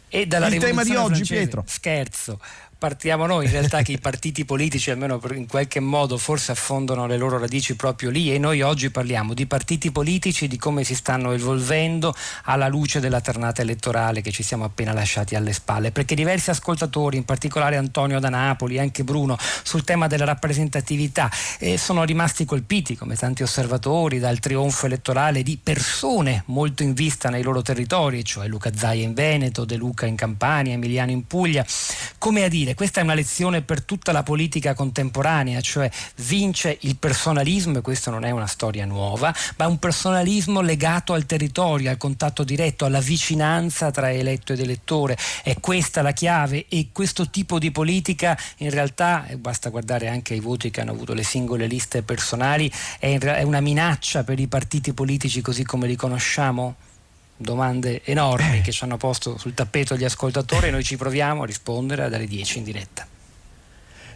E 0.09 0.25
dalla 0.25 0.47
il 0.47 0.59
tema 0.59 0.85
di 0.85 0.95
oggi, 0.95 1.25
Pietro. 1.25 1.64
Scherzo 1.66 2.38
partiamo 2.78 3.25
noi, 3.25 3.47
in 3.47 3.50
realtà 3.50 3.80
che 3.80 3.92
i 3.92 3.99
partiti 3.99 4.45
politici 4.45 4.90
almeno 4.90 5.18
in 5.33 5.47
qualche 5.47 5.80
modo 5.80 6.18
forse 6.18 6.52
affondano 6.52 7.06
le 7.06 7.16
loro 7.16 7.38
radici 7.38 7.75
proprio 7.75 8.11
lì 8.11 8.35
e 8.35 8.38
noi 8.38 8.61
oggi 8.61 8.90
parliamo 8.90 9.33
di 9.33 9.47
partiti 9.47 9.90
politici, 9.90 10.47
di 10.47 10.59
come 10.59 10.85
si 10.85 10.95
stanno 10.95 11.33
evolvendo 11.33 12.14
alla 12.45 12.68
luce 12.68 13.00
della 13.00 13.23
tornata 13.23 13.62
elettorale 13.62 14.21
che 14.21 14.30
ci 14.30 14.42
siamo 14.42 14.64
appena 14.64 14.92
lasciati 14.92 15.35
alle 15.35 15.54
spalle, 15.54 15.90
perché 15.90 16.14
diversi 16.14 16.50
ascoltatori, 16.50 17.16
in 17.16 17.25
particolare 17.25 17.76
Antonio 17.76 18.21
da 18.21 18.28
Napoli, 18.28 18.78
anche 18.78 19.04
Bruno, 19.04 19.38
sul 19.62 19.83
tema 19.83 20.06
della 20.06 20.26
rappresentatività 20.26 21.30
eh, 21.59 21.78
sono 21.78 22.04
rimasti 22.04 22.45
colpiti, 22.45 22.95
come 22.95 23.16
tanti 23.16 23.42
osservatori, 23.42 24.18
dal 24.18 24.38
trionfo 24.38 24.85
elettorale 24.85 25.42
di 25.42 25.59
persone 25.62 26.42
molto 26.47 26.83
in 26.83 26.92
vista 26.92 27.30
nei 27.30 27.42
loro 27.42 27.62
territori, 27.62 28.23
cioè 28.23 28.47
Luca 28.49 28.71
Zaia 28.75 29.02
in 29.02 29.14
Veneto, 29.14 29.64
De 29.64 29.76
Luca 29.76 30.04
in 30.04 30.14
Campania, 30.14 30.75
Emiliano 30.75 31.11
in 31.11 31.26
Puglia, 31.26 31.64
come 32.18 32.45
a 32.45 32.49
dire 32.49 32.65
dire, 32.66 32.75
questa 32.75 33.00
è 33.00 33.02
una 33.02 33.14
lezione 33.14 33.62
per 33.62 33.82
tutta 33.82 34.12
la 34.12 34.23
politica 34.23 34.75
contemporanea, 34.75 35.61
cioè 35.61 35.90
vince 36.16 36.76
il 36.80 36.96
personalismo, 36.96 37.78
e 37.78 37.80
questa 37.80 38.11
non 38.11 38.25
è 38.25 38.30
una 38.30 38.46
storia 38.46 38.85
nuova, 38.85 39.35
ma 39.56 39.66
un 39.66 39.78
personalismo 39.78 40.61
legato 40.61 41.12
al 41.12 41.26
territorio, 41.26 41.90
al 41.90 41.96
contatto 41.96 42.44
diretto, 42.44 42.85
alla 42.85 43.00
vicinanza 43.00 43.90
tra 43.90 44.12
eletto 44.12 44.52
ed 44.52 44.61
elettore. 44.61 45.16
È 45.42 45.58
questa 45.61 46.02
la 46.02 46.12
chiave 46.12 46.66
e 46.68 46.88
questo 46.92 47.30
tipo 47.30 47.58
di 47.58 47.70
politica 47.70 48.38
in 48.58 48.70
realtà, 48.70 49.26
basta 49.38 49.70
guardare 49.70 50.08
anche 50.08 50.35
i 50.35 50.40
voti 50.40 50.70
che 50.70 50.80
hanno 50.80 50.92
avuto 50.92 51.14
le 51.14 51.25
singole 51.25 51.66
liste 51.66 52.02
personali, 52.02 52.70
è 52.99 53.42
una 53.42 53.61
minaccia 53.61 54.25
per 54.25 54.38
i 54.38 54.46
partiti 54.46 54.92
politici 54.92 55.40
così 55.40 55.64
come 55.64 55.87
li 55.87 55.96
conosciamo? 55.96 56.86
Domande 57.37 58.02
enormi 58.05 58.59
eh. 58.59 58.61
che 58.62 58.73
ci 58.73 58.85
hanno 58.85 58.97
posto 58.97 59.38
sul 59.38 59.55
tappeto 59.55 59.97
gli 59.97 60.05
ascoltatori 60.05 60.69
e 60.69 60.71
noi 60.71 60.85
ci 60.85 60.97
proviamo 60.97 61.43
a 61.43 61.47
rispondere 61.47 62.09
dalle 62.09 62.26
10 62.26 62.59
in 62.59 62.64
diretta. 62.64 63.07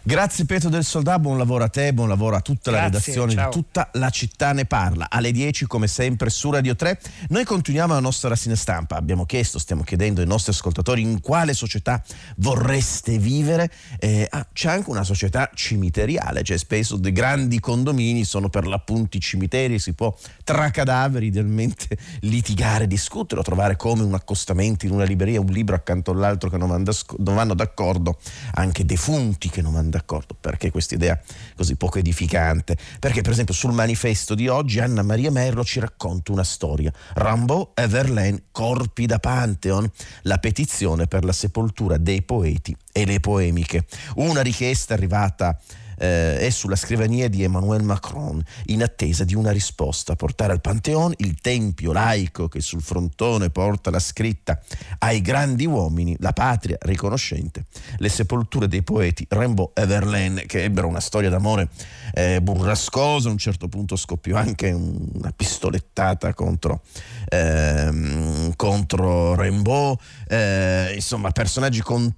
Grazie 0.03 0.45
Pietro 0.45 0.69
del 0.69 0.83
Soldà, 0.83 1.19
buon 1.19 1.37
lavoro 1.37 1.63
a 1.63 1.67
te, 1.67 1.93
buon 1.93 2.07
lavoro 2.07 2.35
a 2.35 2.41
tutta 2.41 2.71
Grazie, 2.71 2.89
la 2.89 2.97
redazione 2.97 3.33
ciao. 3.33 3.49
di 3.49 3.55
tutta 3.55 3.87
la 3.93 4.09
città 4.09 4.51
ne 4.51 4.65
parla. 4.65 5.05
Alle 5.07 5.31
10 5.31 5.67
come 5.67 5.85
sempre 5.85 6.31
su 6.31 6.49
Radio 6.49 6.75
3 6.75 6.99
noi 7.29 7.45
continuiamo 7.45 7.93
la 7.93 7.99
nostra 7.99 8.29
rassegna 8.29 8.55
stampa. 8.55 8.95
Abbiamo 8.95 9.27
chiesto, 9.27 9.59
stiamo 9.59 9.83
chiedendo 9.83 10.19
ai 10.19 10.25
nostri 10.25 10.53
ascoltatori 10.53 11.03
in 11.03 11.21
quale 11.21 11.53
società 11.53 12.01
vorreste 12.37 13.19
vivere. 13.19 13.69
Eh, 13.99 14.25
ah, 14.27 14.47
c'è 14.51 14.71
anche 14.71 14.89
una 14.89 15.03
società 15.03 15.51
cimiteriale, 15.53 16.41
cioè 16.41 16.57
spesso 16.57 16.97
dei 16.97 17.11
grandi 17.11 17.59
condomini 17.59 18.23
sono 18.23 18.49
per 18.49 18.65
l'appunto 18.65 19.17
i 19.17 19.19
cimiteri, 19.19 19.77
si 19.77 19.93
può 19.93 20.17
tra 20.43 20.71
cadaveri 20.71 21.27
idealmente 21.27 21.95
litigare, 22.21 22.87
discutere 22.87 23.41
o 23.41 23.43
trovare 23.43 23.75
come 23.75 24.01
un 24.01 24.15
accostamento 24.15 24.87
in 24.87 24.93
una 24.93 25.03
libreria, 25.03 25.39
un 25.39 25.45
libro 25.45 25.75
accanto 25.75 26.09
all'altro 26.09 26.49
che 26.49 26.57
non 26.57 26.69
vanno 26.69 27.53
d'accordo, 27.53 28.17
anche 28.53 28.83
defunti 28.83 29.47
che 29.47 29.61
non 29.61 29.73
vanno 29.73 29.89
d'accordo. 29.91 30.35
Perché 30.39 30.71
questa 30.71 30.95
idea 30.95 31.19
così 31.55 31.75
poco 31.75 31.99
edificante? 31.99 32.75
Perché 32.99 33.21
per 33.21 33.31
esempio 33.31 33.53
sul 33.53 33.73
manifesto 33.73 34.33
di 34.33 34.47
oggi 34.47 34.79
Anna 34.79 35.03
Maria 35.03 35.29
Merlo 35.29 35.63
ci 35.63 35.79
racconta 35.79 36.31
una 36.31 36.43
storia. 36.43 36.91
Rambo 37.13 37.73
e 37.75 37.85
Verlaine, 37.87 38.45
corpi 38.51 39.05
da 39.05 39.19
Pantheon, 39.19 39.89
la 40.23 40.39
petizione 40.39 41.05
per 41.05 41.23
la 41.23 41.33
sepoltura 41.33 41.97
dei 41.97 42.23
poeti 42.23 42.75
e 42.91 43.05
le 43.05 43.19
poemiche. 43.19 43.85
Una 44.15 44.41
richiesta 44.41 44.95
arrivata 44.95 45.59
eh, 46.01 46.39
è 46.39 46.49
sulla 46.49 46.75
scrivania 46.75 47.27
di 47.27 47.43
Emmanuel 47.43 47.83
Macron 47.83 48.43
in 48.65 48.81
attesa 48.81 49.23
di 49.23 49.35
una 49.35 49.51
risposta. 49.51 50.15
Portare 50.15 50.51
al 50.51 50.61
Pantheon 50.61 51.13
il 51.17 51.39
tempio 51.39 51.91
laico 51.91 52.47
che 52.47 52.59
sul 52.59 52.81
frontone 52.81 53.51
porta 53.51 53.91
la 53.91 53.99
scritta 53.99 54.59
ai 54.99 55.21
grandi 55.21 55.67
uomini, 55.67 56.15
la 56.19 56.33
patria 56.33 56.77
riconoscente, 56.81 57.65
le 57.97 58.09
sepolture 58.09 58.67
dei 58.67 58.81
poeti 58.81 59.27
Rimbaud 59.29 59.71
e 59.75 59.85
Verlaine 59.85 60.45
che 60.47 60.63
ebbero 60.63 60.87
una 60.87 60.99
storia 60.99 61.29
d'amore 61.29 61.69
eh, 62.13 62.41
burrascosa, 62.41 63.29
a 63.29 63.31
un 63.31 63.37
certo 63.37 63.67
punto 63.67 63.95
scoppiò 63.95 64.37
anche 64.37 64.71
una 64.71 65.31
pistolettata 65.35 66.33
contro, 66.33 66.81
ehm, 67.29 68.55
contro 68.55 69.39
Rimbaud, 69.39 69.97
eh, 70.27 70.93
insomma 70.95 71.29
personaggi 71.29 71.81
con, 71.81 72.11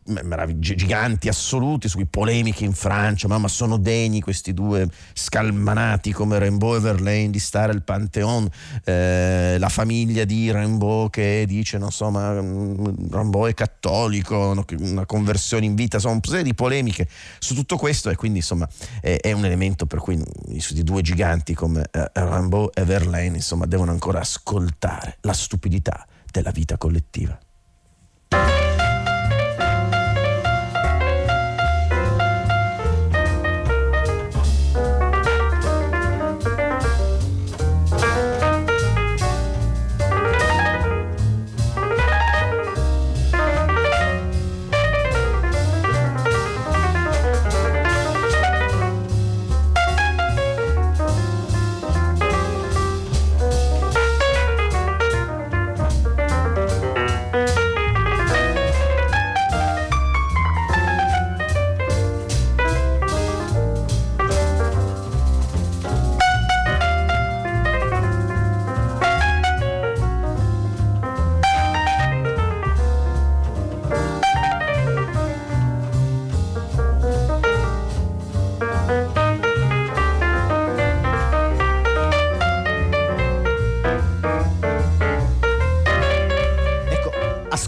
giganti 0.57 1.27
assoluti 1.27 1.89
sui 1.89 2.05
polemiche 2.05 2.63
in 2.63 2.73
Francia, 2.73 3.27
ma 3.27 3.47
sono 3.47 3.72
sono 3.73 3.77
degni 3.77 4.21
questi 4.21 4.53
due 4.53 4.87
scalmanati 5.13 6.11
come 6.11 6.39
Rimbaud 6.39 6.77
e 6.77 6.79
Verlaine 6.79 7.29
di 7.29 7.39
stare 7.39 7.71
al 7.71 7.83
Pantheon, 7.83 8.47
eh, 8.83 9.57
la 9.57 9.69
famiglia 9.69 10.23
di 10.25 10.51
Rimbaud 10.51 11.09
che 11.09 11.45
dice, 11.47 11.77
non 11.77 11.91
so, 11.91 12.09
ma 12.09 12.39
mm, 12.41 12.85
Rimbaud 13.11 13.49
è 13.49 13.53
cattolico, 13.53 14.65
una 14.79 15.05
conversione 15.05 15.65
in 15.65 15.75
vita, 15.75 15.97
insomma, 15.97 16.15
un 16.15 16.21
serie 16.23 16.43
di 16.43 16.53
polemiche 16.53 17.07
su 17.39 17.55
tutto 17.55 17.77
questo 17.77 18.09
e 18.09 18.15
quindi 18.15 18.39
insomma 18.39 18.67
è, 19.01 19.17
è 19.19 19.31
un 19.31 19.45
elemento 19.45 19.85
per 19.85 19.99
cui 19.99 20.21
i 20.47 20.83
due 20.83 21.01
giganti 21.01 21.53
come 21.53 21.85
eh, 21.91 22.09
Rimbaud 22.13 22.71
e 22.73 22.83
Verlaine 22.83 23.35
insomma 23.35 23.65
devono 23.65 23.91
ancora 23.91 24.19
ascoltare 24.19 25.17
la 25.21 25.33
stupidità 25.33 26.05
della 26.31 26.51
vita 26.51 26.77
collettiva. 26.77 27.37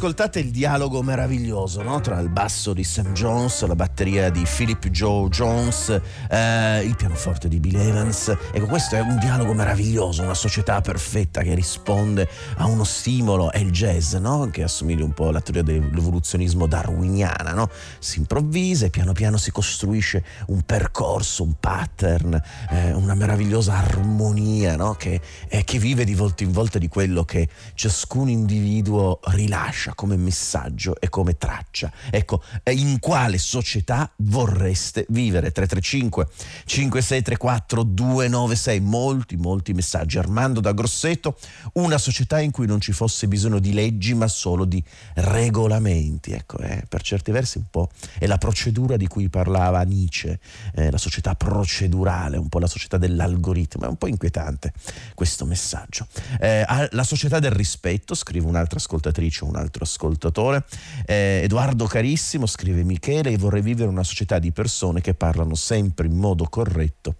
Ascoltate 0.06 0.38
il 0.38 0.52
dialogo 0.52 1.02
meraviglioso 1.02 1.82
no? 1.82 2.00
tra 2.00 2.20
il 2.20 2.30
basso 2.30 2.74
di 2.74 2.84
Sam 2.84 3.14
Jones, 3.14 3.66
la 3.66 3.74
batteria 3.74 4.30
di 4.30 4.46
Philip 4.46 4.90
Joe 4.90 5.30
Jones, 5.30 6.00
eh, 6.30 6.84
il 6.84 6.96
pianoforte 6.96 7.48
di 7.48 7.60
Bill 7.60 7.80
Evans. 7.80 8.28
Ecco, 8.52 8.68
questo 8.68 8.96
è 8.96 9.00
un 9.00 9.18
dialogo 9.18 9.56
meraviglioso, 9.56 10.22
una 10.22 10.36
società 10.36 10.80
perfetta 10.82 11.42
che 11.42 11.56
risponde 11.56 12.30
a 12.58 12.68
uno 12.68 12.84
stimolo. 12.84 13.52
È 13.52 13.58
il 13.58 13.72
jazz, 13.72 14.14
no? 14.14 14.48
che 14.52 14.62
assomiglia 14.62 15.04
un 15.04 15.14
po' 15.14 15.30
alla 15.30 15.42
teoria 15.42 15.64
dell'evoluzionismo 15.64 16.68
darwiniana. 16.68 17.54
No? 17.54 17.68
Si 17.98 18.20
improvvisa 18.20 18.86
e 18.86 18.92
piano 18.92 19.14
piano 19.14 19.38
si 19.38 19.50
costruisce 19.50 20.24
un 20.50 20.62
percorso, 20.62 21.42
un 21.42 21.54
pattern, 21.60 22.40
eh, 22.70 22.94
una 22.94 23.16
meravigliosa 23.16 23.74
armonia 23.74 24.78
che, 24.98 25.20
eh, 25.48 25.64
che 25.64 25.80
vive 25.80 26.04
di 26.04 26.14
volta 26.14 26.44
in 26.44 26.52
volta 26.52 26.78
di 26.78 26.90
quello 26.90 27.24
che 27.24 27.50
ciascun 27.74 28.30
individuo 28.30 29.20
rilascia 29.24 29.94
come 29.96 30.16
messaggio 30.18 31.00
e 31.00 31.10
come 31.10 31.38
traccia. 31.38 31.92
Ecco, 32.10 32.44
in 32.72 33.00
quale 33.00 33.38
società 33.38 34.12
vorreste 34.18 35.06
vivere? 35.10 35.52
335 35.52 36.28
5634 36.66 37.84
296, 37.84 38.80
molti, 38.82 39.36
molti 39.36 39.74
messaggi. 39.74 40.18
Armando 40.18 40.60
da 40.60 40.74
Grosseto, 40.74 41.38
una 41.74 41.98
società 41.98 42.40
in 42.40 42.52
cui 42.52 42.68
non 42.68 42.80
ci 42.80 42.92
fosse 42.92 43.28
bisogno 43.28 43.60
di 43.60 43.74
leggi 43.74 44.14
ma 44.14 44.28
solo 44.28 44.66
di 44.66 44.84
regolamenti. 45.16 46.32
Ecco, 46.32 46.60
eh, 46.60 46.84
per 46.88 47.02
certi 47.02 47.32
versi 47.32 47.58
un 47.58 47.66
po' 47.70 47.90
è 48.18 48.28
la 48.28 48.38
procedura 48.38 48.98
di 48.98 49.08
cui 49.08 49.30
parlava 49.30 49.82
Nietzsche, 49.84 50.40
eh, 50.76 50.92
la 50.92 50.98
società 50.98 51.36
procedurale, 51.36 52.38
un 52.38 52.50
po' 52.50 52.60
la 52.60 52.68
società 52.68 52.98
dell'algoritmo, 52.98 53.86
è 53.86 53.88
un 53.88 53.98
po' 53.98 54.08
inquietante 54.08 54.74
questo 55.14 55.46
messaggio. 55.46 56.08
Eh, 56.40 56.66
la 56.92 57.04
società 57.04 57.40
del 57.40 57.52
rispetto, 57.52 58.14
scrive 58.16 58.48
un'altra 58.48 58.78
ascoltatrice, 58.78 59.44
un 59.44 59.56
altro 59.56 59.75
ascoltatore. 59.84 60.64
Eh, 61.06 61.42
Edoardo 61.44 61.86
Carissimo 61.86 62.46
scrive 62.46 62.84
Michele, 62.84 63.38
vorrei 63.38 63.62
vivere 63.62 63.90
una 63.90 64.04
società 64.04 64.40
di 64.40 64.52
persone 64.52 65.02
che 65.02 65.14
parlano 65.14 65.56
sempre 65.56 66.08
in 66.08 66.16
modo 66.16 66.46
corretto 66.50 67.16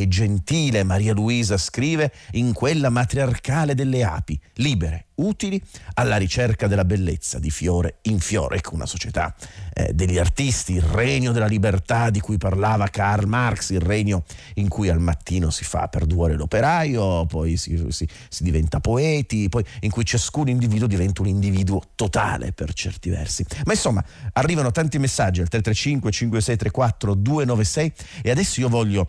e 0.00 0.08
gentile. 0.08 0.84
Maria 0.84 1.12
Luisa 1.12 1.56
scrive 1.56 2.12
in 2.32 2.52
quella 2.52 2.88
matriarcale 2.88 3.74
delle 3.74 4.04
api, 4.04 4.38
libere, 4.54 5.06
utili 5.18 5.60
alla 5.94 6.16
ricerca 6.16 6.66
della 6.66 6.84
bellezza 6.84 7.38
di 7.38 7.50
fiore 7.50 7.98
in 8.02 8.20
fiore. 8.20 8.56
Ecco 8.56 8.74
una 8.74 8.86
società 8.86 9.34
eh, 9.72 9.92
degli 9.92 10.18
artisti, 10.18 10.74
il 10.74 10.82
regno 10.82 11.32
della 11.32 11.46
libertà 11.46 12.10
di 12.10 12.20
cui 12.20 12.38
parlava 12.38 12.88
Karl 12.88 13.26
Marx, 13.26 13.70
il 13.70 13.80
regno 13.80 14.24
in 14.54 14.68
cui 14.68 14.88
al 14.88 15.00
mattino 15.00 15.50
si 15.50 15.64
fa 15.64 15.88
per 15.88 16.06
due 16.06 16.24
ore 16.24 16.34
l'operaio, 16.34 17.26
poi 17.26 17.56
si, 17.56 17.86
si, 17.88 18.08
si 18.28 18.42
diventa 18.42 18.80
poeti, 18.80 19.48
poi 19.48 19.64
in 19.80 19.90
cui 19.90 20.04
ciascun 20.04 20.48
individuo 20.48 20.86
diventa 20.86 21.22
un 21.22 21.28
individuo 21.28 21.82
totale 21.94 22.52
per 22.52 22.72
certi 22.72 23.10
versi. 23.10 23.44
Ma 23.64 23.72
insomma, 23.72 24.04
arrivano 24.34 24.70
tanti 24.70 24.98
messaggi 24.98 25.40
al 25.40 25.48
335 25.48 26.10
5634 26.10 27.14
296 27.14 27.92
e 28.22 28.30
adesso 28.30 28.60
io 28.60 28.68
voglio 28.68 29.08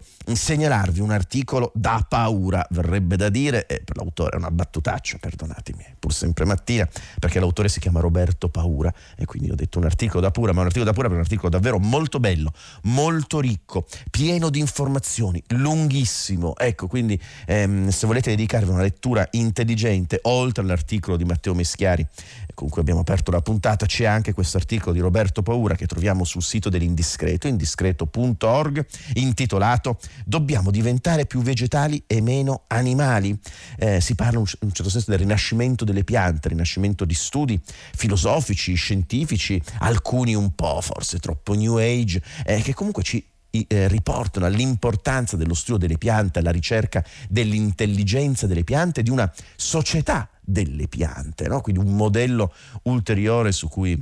segnalarvi 0.79 0.99
un 1.01 1.11
articolo 1.11 1.71
da 1.75 2.05
paura, 2.07 2.65
verrebbe 2.71 3.17
da 3.17 3.29
dire, 3.29 3.65
e 3.65 3.81
per 3.83 3.97
l'autore 3.97 4.31
è 4.31 4.35
una 4.37 4.51
battutaccia, 4.51 5.17
perdonatemi, 5.19 5.85
pur 5.99 6.13
sempre 6.13 6.45
mattina, 6.45 6.87
perché 7.19 7.39
l'autore 7.39 7.67
si 7.67 7.79
chiama 7.79 7.99
Roberto 7.99 8.49
Paura 8.49 8.93
e 9.15 9.25
quindi 9.25 9.51
ho 9.51 9.55
detto 9.55 9.79
un 9.79 9.85
articolo 9.85 10.21
da 10.21 10.31
pura, 10.31 10.53
ma 10.53 10.61
un 10.61 10.67
articolo 10.67 10.89
da 10.89 10.95
pura 10.95 11.07
per 11.07 11.17
un 11.17 11.23
articolo 11.23 11.49
davvero 11.49 11.79
molto 11.79 12.19
bello, 12.19 12.53
molto 12.83 13.39
ricco, 13.39 13.85
pieno 14.09 14.49
di 14.49 14.59
informazioni, 14.59 15.41
lunghissimo. 15.47 16.55
Ecco, 16.57 16.87
quindi 16.87 17.19
ehm, 17.45 17.89
se 17.89 18.07
volete 18.07 18.29
dedicarvi 18.29 18.69
a 18.69 18.73
una 18.73 18.81
lettura 18.81 19.27
intelligente, 19.31 20.19
oltre 20.23 20.63
all'articolo 20.63 21.17
di 21.17 21.25
Matteo 21.25 21.53
Meschiari 21.53 22.05
con 22.53 22.67
cui 22.67 22.81
abbiamo 22.81 22.99
aperto 22.99 23.31
la 23.31 23.41
puntata, 23.41 23.85
c'è 23.85 24.03
anche 24.03 24.33
questo 24.33 24.57
articolo 24.57 24.91
di 24.91 24.99
Roberto 24.99 25.41
Paura 25.41 25.75
che 25.75 25.85
troviamo 25.85 26.25
sul 26.25 26.43
sito 26.43 26.67
dell'Indiscreto, 26.67 27.47
indiscreto.org, 27.47 28.85
intitolato 29.13 29.97
Dobbiamo 30.25 30.68
diventare 30.71 31.25
più 31.25 31.41
vegetali 31.41 32.03
e 32.07 32.21
meno 32.21 32.63
animali. 32.67 33.37
Eh, 33.77 34.01
si 34.01 34.15
parla 34.15 34.39
in 34.39 34.45
un 34.59 34.71
certo 34.73 34.89
senso 34.89 35.11
del 35.11 35.19
rinascimento 35.19 35.85
delle 35.85 36.03
piante, 36.03 36.49
rinascimento 36.49 37.05
di 37.05 37.13
studi 37.13 37.59
filosofici, 37.95 38.73
scientifici, 38.75 39.61
alcuni 39.79 40.35
un 40.35 40.53
po' 40.55 40.81
forse 40.81 41.19
troppo 41.19 41.53
new 41.53 41.77
age, 41.77 42.21
eh, 42.45 42.61
che 42.61 42.73
comunque 42.73 43.03
ci 43.03 43.23
eh, 43.51 43.87
riportano 43.87 44.45
all'importanza 44.45 45.35
dello 45.35 45.53
studio 45.53 45.77
delle 45.77 45.97
piante, 45.97 46.39
alla 46.39 46.51
ricerca 46.51 47.03
dell'intelligenza 47.27 48.47
delle 48.47 48.63
piante, 48.63 49.01
di 49.01 49.09
una 49.09 49.31
società 49.55 50.29
delle 50.39 50.87
piante, 50.87 51.47
no? 51.47 51.61
quindi 51.61 51.81
un 51.81 51.95
modello 51.95 52.53
ulteriore 52.83 53.51
su 53.51 53.67
cui 53.67 53.99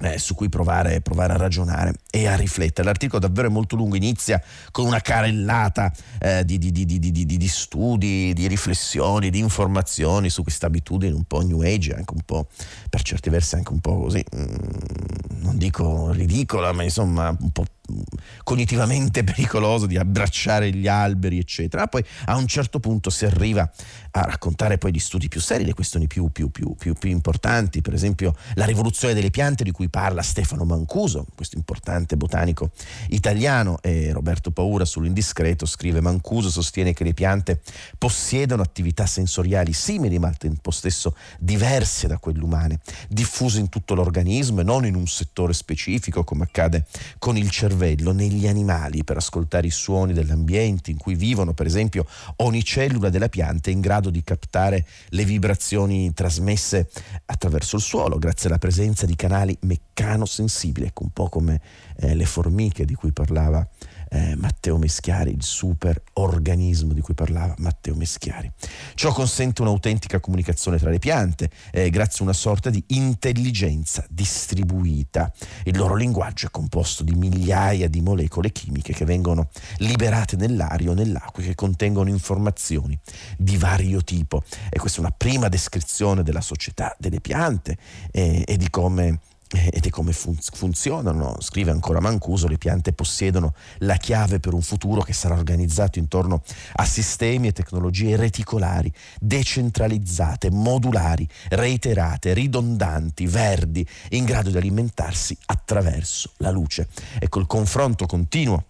eh, 0.00 0.18
su 0.18 0.34
cui 0.34 0.48
provare, 0.48 1.00
provare, 1.00 1.34
a 1.34 1.36
ragionare 1.36 1.94
e 2.10 2.26
a 2.26 2.34
riflettere. 2.34 2.86
L'articolo 2.86 3.20
davvero 3.20 3.48
è 3.48 3.50
molto 3.50 3.76
lungo, 3.76 3.96
inizia 3.96 4.42
con 4.70 4.86
una 4.86 5.00
carellata 5.00 5.92
eh, 6.18 6.44
di, 6.44 6.58
di, 6.58 6.70
di, 6.72 6.86
di, 6.88 7.48
studi, 7.48 8.32
di 8.32 8.46
riflessioni, 8.46 9.30
di 9.30 9.38
informazioni 9.38 10.30
su 10.30 10.42
questa 10.42 10.66
abitudine 10.66 11.14
un 11.14 11.24
po' 11.24 11.42
new 11.42 11.60
age, 11.60 11.94
anche 11.94 12.14
un 12.14 12.22
po' 12.24 12.48
per 12.88 13.02
certi 13.02 13.30
versi 13.30 13.54
anche 13.54 13.72
un 13.72 13.80
po' 13.80 14.00
così, 14.00 14.24
mm, 14.34 14.44
non 15.42 15.58
dico 15.58 16.10
ridicola, 16.10 16.72
ma 16.72 16.82
insomma 16.82 17.36
un 17.38 17.50
po' 17.50 17.64
cognitivamente 18.44 19.24
pericoloso 19.24 19.86
di 19.86 19.96
abbracciare 19.96 20.72
gli 20.72 20.86
alberi, 20.86 21.38
eccetera. 21.38 21.86
Poi 21.86 22.04
a 22.26 22.36
un 22.36 22.46
certo 22.46 22.80
punto 22.80 23.10
si 23.10 23.24
arriva 23.24 23.70
a 24.12 24.20
raccontare 24.20 24.78
poi 24.78 24.92
di 24.92 24.98
studi 24.98 25.28
più 25.28 25.40
seri, 25.40 25.64
le 25.64 25.74
questioni 25.74 26.06
più, 26.06 26.30
più, 26.30 26.50
più, 26.50 26.74
più, 26.76 27.10
importanti, 27.10 27.80
per 27.80 27.94
esempio 27.94 28.34
la 28.54 28.64
rivoluzione 28.64 29.14
delle 29.14 29.30
piante 29.30 29.64
di 29.64 29.70
cui 29.70 29.88
parla 29.88 30.22
Stefano 30.22 30.64
Mancuso, 30.64 31.26
questo 31.34 31.56
importante 31.56 32.16
botanico 32.16 32.70
italiano, 33.08 33.78
e 33.80 34.12
Roberto 34.12 34.50
Paura 34.50 34.84
sull'indiscreto 34.84 35.66
scrive 35.66 36.00
Mancuso 36.00 36.50
sostiene 36.50 36.92
che 36.92 37.04
le 37.04 37.14
piante 37.14 37.60
possiedono 37.98 38.62
attività 38.62 39.06
sensoriali 39.06 39.72
simili 39.72 40.18
ma 40.18 40.28
al 40.28 40.36
tempo 40.36 40.70
stesso 40.70 41.16
diverse 41.38 42.06
da 42.06 42.18
quelle 42.18 42.42
umane, 42.42 42.80
diffuse 43.08 43.60
in 43.60 43.68
tutto 43.68 43.94
l'organismo 43.94 44.60
e 44.60 44.64
non 44.64 44.84
in 44.84 44.94
un 44.94 45.06
settore 45.06 45.52
specifico 45.52 46.22
come 46.24 46.44
accade 46.44 46.86
con 47.18 47.36
il 47.36 47.50
cervello 47.50 47.71
cervello 47.72 48.12
negli 48.12 48.46
animali 48.46 49.02
per 49.02 49.16
ascoltare 49.16 49.66
i 49.66 49.70
suoni 49.70 50.12
dell'ambiente 50.12 50.90
in 50.90 50.98
cui 50.98 51.14
vivono, 51.14 51.54
per 51.54 51.66
esempio 51.66 52.06
ogni 52.36 52.62
cellula 52.62 53.08
della 53.08 53.28
pianta 53.28 53.70
è 53.70 53.72
in 53.72 53.80
grado 53.80 54.10
di 54.10 54.22
captare 54.22 54.86
le 55.08 55.24
vibrazioni 55.24 56.12
trasmesse 56.12 56.90
attraverso 57.24 57.76
il 57.76 57.82
suolo 57.82 58.18
grazie 58.18 58.48
alla 58.48 58.58
presenza 58.58 59.06
di 59.06 59.16
canali 59.16 59.56
meccanosensibili, 59.62 60.86
ecco 60.86 61.04
un 61.04 61.10
po' 61.10 61.28
come 61.28 61.60
eh, 61.96 62.14
le 62.14 62.26
formiche 62.26 62.84
di 62.84 62.94
cui 62.94 63.12
parlava 63.12 63.66
eh, 64.12 64.36
Matteo 64.36 64.76
Meschiari, 64.76 65.32
il 65.32 65.42
super 65.42 66.00
organismo 66.14 66.92
di 66.92 67.00
cui 67.00 67.14
parlava 67.14 67.54
Matteo 67.58 67.94
Meschiari. 67.94 68.50
Ciò 68.94 69.12
consente 69.12 69.62
un'autentica 69.62 70.20
comunicazione 70.20 70.78
tra 70.78 70.90
le 70.90 70.98
piante, 70.98 71.50
eh, 71.70 71.88
grazie 71.88 72.20
a 72.20 72.22
una 72.24 72.32
sorta 72.32 72.68
di 72.68 72.82
intelligenza 72.88 74.04
distribuita. 74.08 75.32
Il 75.64 75.76
loro 75.76 75.94
linguaggio 75.94 76.46
è 76.46 76.50
composto 76.50 77.02
di 77.02 77.14
migliaia 77.14 77.88
di 77.88 78.02
molecole 78.02 78.52
chimiche 78.52 78.92
che 78.92 79.06
vengono 79.06 79.48
liberate 79.78 80.36
nell'aria 80.36 80.90
o 80.90 80.94
nell'acqua 80.94 81.42
e 81.42 81.46
che 81.46 81.54
contengono 81.54 82.10
informazioni 82.10 82.98
di 83.38 83.56
vario 83.56 84.02
tipo. 84.02 84.42
E 84.68 84.78
questa 84.78 84.98
è 84.98 85.00
una 85.00 85.14
prima 85.16 85.48
descrizione 85.48 86.22
della 86.22 86.42
società 86.42 86.94
delle 86.98 87.20
piante 87.20 87.78
eh, 88.10 88.44
e 88.46 88.56
di 88.58 88.68
come 88.68 89.20
ed 89.52 89.86
è 89.86 89.90
come 89.90 90.12
fun- 90.12 90.36
funzionano. 90.40 91.36
Scrive 91.40 91.70
ancora 91.70 92.00
Mancuso, 92.00 92.48
le 92.48 92.58
piante 92.58 92.92
possiedono 92.92 93.54
la 93.78 93.96
chiave 93.96 94.40
per 94.40 94.54
un 94.54 94.62
futuro 94.62 95.02
che 95.02 95.12
sarà 95.12 95.34
organizzato 95.34 95.98
intorno 95.98 96.42
a 96.74 96.84
sistemi 96.84 97.48
e 97.48 97.52
tecnologie 97.52 98.16
reticolari, 98.16 98.92
decentralizzate, 99.20 100.50
modulari, 100.50 101.28
reiterate, 101.50 102.32
ridondanti, 102.32 103.26
verdi, 103.26 103.86
in 104.10 104.24
grado 104.24 104.50
di 104.50 104.56
alimentarsi 104.56 105.36
attraverso 105.46 106.32
la 106.38 106.50
luce. 106.50 106.88
Ecco 107.18 107.38
il 107.38 107.46
confronto 107.46 108.06
continuo 108.06 108.64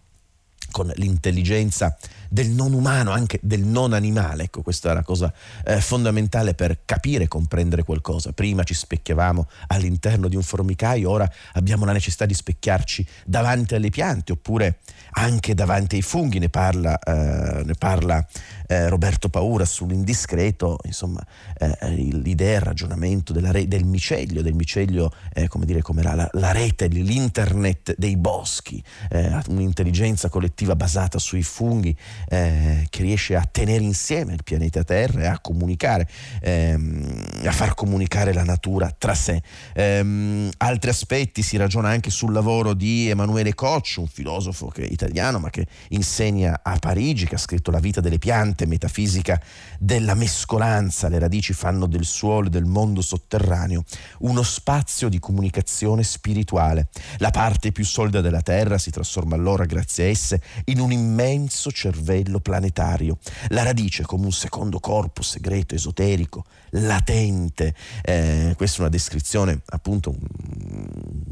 con 0.71 0.91
l'intelligenza 0.97 1.97
del 2.33 2.49
non 2.49 2.73
umano, 2.73 3.11
anche 3.11 3.39
del 3.43 3.61
non 3.61 3.93
animale. 3.93 4.45
Ecco, 4.45 4.63
questa 4.63 4.91
è 4.91 4.95
la 4.95 5.03
cosa 5.03 5.31
eh, 5.65 5.83
fondamentale 5.83 6.55
per 6.55 6.81
capire 6.87 7.25
e 7.25 7.29
comprendere 7.29 7.83
qualcosa. 7.83 8.33
Prima 8.33 8.63
ci 8.63 8.73
specchiavamo 8.73 9.49
all'interno 9.67 10.29
di 10.29 10.37
un 10.37 10.43
formicaio, 10.43 11.11
ora 11.11 11.31
abbiamo 11.53 11.85
la 11.85 11.93
necessità 11.93 12.25
di 12.25 12.33
specchiarci 12.33 13.07
davanti 13.27 13.75
alle 13.75 13.91
piante 13.91 14.33
oppure 14.33 14.79
anche 15.11 15.53
davanti 15.53 15.97
ai 15.97 16.03
funghi. 16.03 16.39
Ne 16.39 16.49
parla, 16.49 16.99
eh, 16.99 17.65
ne 17.65 17.75
parla 17.75 18.27
eh, 18.73 18.89
Roberto 18.89 19.29
Paura 19.29 19.65
sull'indiscreto, 19.67 20.79
insomma, 20.85 21.25
eh, 21.59 21.77
l'idea, 21.91 22.57
il 22.57 22.65
ragionamento 22.65 23.35
re, 23.37 23.69
del 23.69 23.85
micelio, 23.85 24.43
del 24.43 24.55
micelio 24.55 25.11
eh, 25.35 25.47
come 25.49 25.67
dire, 25.67 25.83
come 25.83 26.03
la, 26.03 26.29
la, 26.33 26.53
rete, 26.53 26.87
l'internet 26.87 27.95
dei 27.99 28.17
boschi, 28.17 28.83
eh, 29.11 29.39
un'intelligenza 29.49 30.29
collettiva 30.29 30.75
basata 30.75 31.19
sui 31.19 31.43
funghi 31.43 31.95
eh, 32.29 32.87
che 32.89 33.03
riesce 33.03 33.37
a 33.37 33.47
tenere 33.51 33.85
insieme 33.85 34.33
il 34.33 34.43
pianeta 34.43 34.83
Terra 34.85 35.23
e 35.23 35.27
a 35.27 35.39
comunicare, 35.39 36.09
ehm, 36.41 37.25
a 37.45 37.53
far 37.53 37.75
comunicare 37.75 38.33
la 38.33 38.45
natura 38.45 38.95
tra 38.97 39.15
sé. 39.15 39.43
Ehm, 39.75 40.49
altri 40.59 40.91
aspetti 40.91 41.43
si 41.43 41.57
ragiona 41.57 41.91
anche 41.91 42.11
sul 42.11 42.33
lavoro 42.33 42.73
di 42.73 43.11
Emanuele 43.11 43.55
Coccio, 43.55 44.01
un 44.01 44.09
filosofo 44.09 44.69
che, 44.69 44.83
italiano 44.83 45.39
ma 45.39 45.51
che 45.51 45.67
insegna 45.89 46.61
a 46.63 46.77
Parigi, 46.79 47.27
che 47.27 47.35
ha 47.35 47.39
scritto 47.39 47.71
La 47.71 47.79
vita 47.79 48.01
delle 48.01 48.19
piante, 48.19 48.62
metafisica 48.67 49.41
della 49.79 50.15
mescolanza, 50.15 51.09
le 51.09 51.19
radici 51.19 51.53
fanno 51.53 51.87
del 51.87 52.05
suolo 52.05 52.47
e 52.47 52.51
del 52.51 52.65
mondo 52.65 53.01
sotterraneo 53.01 53.85
uno 54.21 54.43
spazio 54.43 55.09
di 55.09 55.19
comunicazione 55.19 56.03
spirituale. 56.03 56.89
La 57.19 57.31
parte 57.31 57.73
più 57.73 57.85
solida 57.85 58.21
della 58.21 58.43
Terra 58.43 58.79
si 58.79 58.91
trasforma 58.91 59.35
allora, 59.35 59.65
grazie 59.65 60.05
a 60.05 60.09
esse, 60.09 60.41
in 60.67 60.81
un 60.81 60.93
immenso 60.93 61.71
cervello 61.71 62.41
planetario. 62.41 63.19
La 63.49 63.63
radice 63.63 64.05
come 64.05 64.25
un 64.25 64.33
secondo 64.33 64.79
corpo 64.81 65.23
segreto, 65.23 65.75
esoterico, 65.75 66.45
latente. 66.73 67.75
Eh, 68.03 68.55
questa 68.57 68.79
è 68.79 68.81
una 68.81 68.89
descrizione, 68.91 69.61
appunto, 69.67 70.15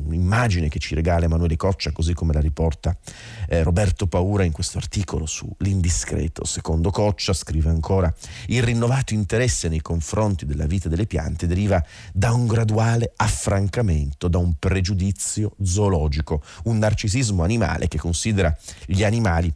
un'immagine 0.04 0.68
che 0.68 0.78
ci 0.78 0.94
regala 0.94 1.24
Emanuele 1.24 1.56
Coccia, 1.56 1.92
così 1.92 2.14
come 2.14 2.32
la 2.32 2.40
riporta 2.40 2.96
eh, 3.48 3.62
Roberto 3.62 4.06
Paura 4.06 4.44
in 4.44 4.52
questo 4.52 4.78
articolo 4.78 5.26
su 5.26 5.48
L'indiscreto. 5.58 6.44
Secondo 6.44 6.90
Coccia, 6.90 7.32
scrive 7.32 7.70
ancora, 7.70 8.12
il 8.46 8.62
rinnovato 8.62 9.14
interesse 9.14 9.68
nei 9.68 9.80
confronti 9.80 10.46
della 10.46 10.66
vita 10.66 10.88
delle 10.88 11.06
piante 11.06 11.46
deriva 11.46 11.82
da 12.12 12.32
un 12.32 12.46
graduale 12.46 13.12
affrancamento, 13.16 14.28
da 14.28 14.38
un 14.38 14.54
pregiudizio 14.58 15.54
zoologico, 15.62 16.42
un 16.64 16.78
narcisismo 16.78 17.42
animale 17.42 17.88
che 17.88 17.98
considera 17.98 18.56
gli 18.86 19.04
animali 19.04 19.52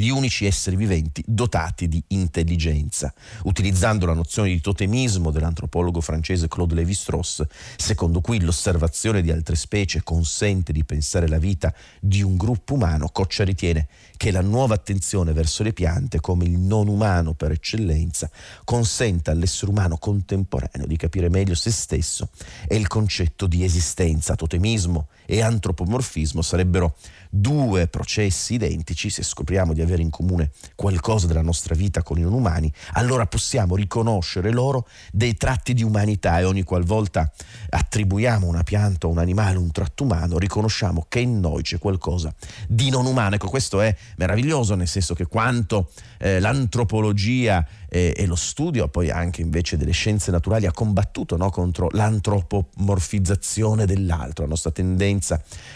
gli 0.00 0.08
unici 0.08 0.46
esseri 0.46 0.76
viventi 0.76 1.22
dotati 1.26 1.86
di 1.86 2.02
intelligenza. 2.08 3.12
Utilizzando 3.44 4.06
la 4.06 4.14
nozione 4.14 4.48
di 4.48 4.60
totemismo 4.60 5.30
dell'antropologo 5.30 6.00
francese 6.00 6.48
Claude 6.48 6.74
Lévi-Strauss, 6.74 7.42
secondo 7.76 8.22
cui 8.22 8.40
l'osservazione 8.40 9.20
di 9.20 9.30
altre 9.30 9.56
specie 9.56 10.02
consente 10.02 10.72
di 10.72 10.84
pensare 10.84 11.28
la 11.28 11.38
vita 11.38 11.72
di 12.00 12.22
un 12.22 12.38
gruppo 12.38 12.74
umano, 12.74 13.10
Coccia 13.10 13.44
ritiene 13.44 13.88
che 14.16 14.30
la 14.30 14.40
nuova 14.40 14.74
attenzione 14.74 15.32
verso 15.32 15.62
le 15.62 15.74
piante 15.74 16.20
come 16.20 16.44
il 16.44 16.58
non 16.58 16.88
umano 16.88 17.34
per 17.34 17.50
eccellenza 17.50 18.30
consenta 18.64 19.32
all'essere 19.32 19.70
umano 19.70 19.98
contemporaneo 19.98 20.86
di 20.86 20.96
capire 20.96 21.28
meglio 21.28 21.54
se 21.54 21.70
stesso 21.70 22.30
e 22.66 22.76
il 22.76 22.86
concetto 22.86 23.46
di 23.46 23.64
esistenza. 23.64 24.34
Totemismo 24.34 25.08
e 25.30 25.42
antropomorfismo 25.42 26.42
sarebbero 26.42 26.96
due 27.30 27.86
processi 27.86 28.54
identici, 28.54 29.10
se 29.10 29.22
scopriamo 29.22 29.72
di 29.72 29.80
avere 29.80 30.02
in 30.02 30.10
comune 30.10 30.50
qualcosa 30.74 31.28
della 31.28 31.40
nostra 31.40 31.76
vita 31.76 32.02
con 32.02 32.18
i 32.18 32.22
non 32.22 32.32
umani, 32.32 32.72
allora 32.94 33.26
possiamo 33.26 33.76
riconoscere 33.76 34.50
loro 34.50 34.88
dei 35.12 35.36
tratti 35.36 35.72
di 35.72 35.84
umanità 35.84 36.40
e 36.40 36.44
ogni 36.44 36.64
qualvolta 36.64 37.30
attribuiamo 37.68 38.44
una 38.44 38.64
pianta 38.64 39.06
un 39.06 39.18
animale 39.18 39.56
un 39.56 39.70
tratto 39.70 40.02
umano, 40.02 40.36
riconosciamo 40.36 41.06
che 41.08 41.20
in 41.20 41.38
noi 41.38 41.62
c'è 41.62 41.78
qualcosa 41.78 42.34
di 42.66 42.90
non 42.90 43.06
umano. 43.06 43.36
Ecco, 43.36 43.48
questo 43.48 43.80
è 43.80 43.96
meraviglioso, 44.16 44.74
nel 44.74 44.88
senso 44.88 45.14
che 45.14 45.26
quanto 45.26 45.92
eh, 46.18 46.40
l'antropologia 46.40 47.64
eh, 47.88 48.14
e 48.16 48.26
lo 48.26 48.36
studio 48.36 48.88
poi 48.88 49.10
anche 49.10 49.42
invece 49.42 49.76
delle 49.76 49.92
scienze 49.92 50.30
naturali 50.30 50.66
ha 50.66 50.72
combattuto 50.72 51.36
no, 51.36 51.50
contro 51.50 51.88
l'antropomorfizzazione 51.92 53.86
dell'altro, 53.86 54.44
la 54.44 54.50
nostra 54.50 54.70
tendenza 54.70 55.18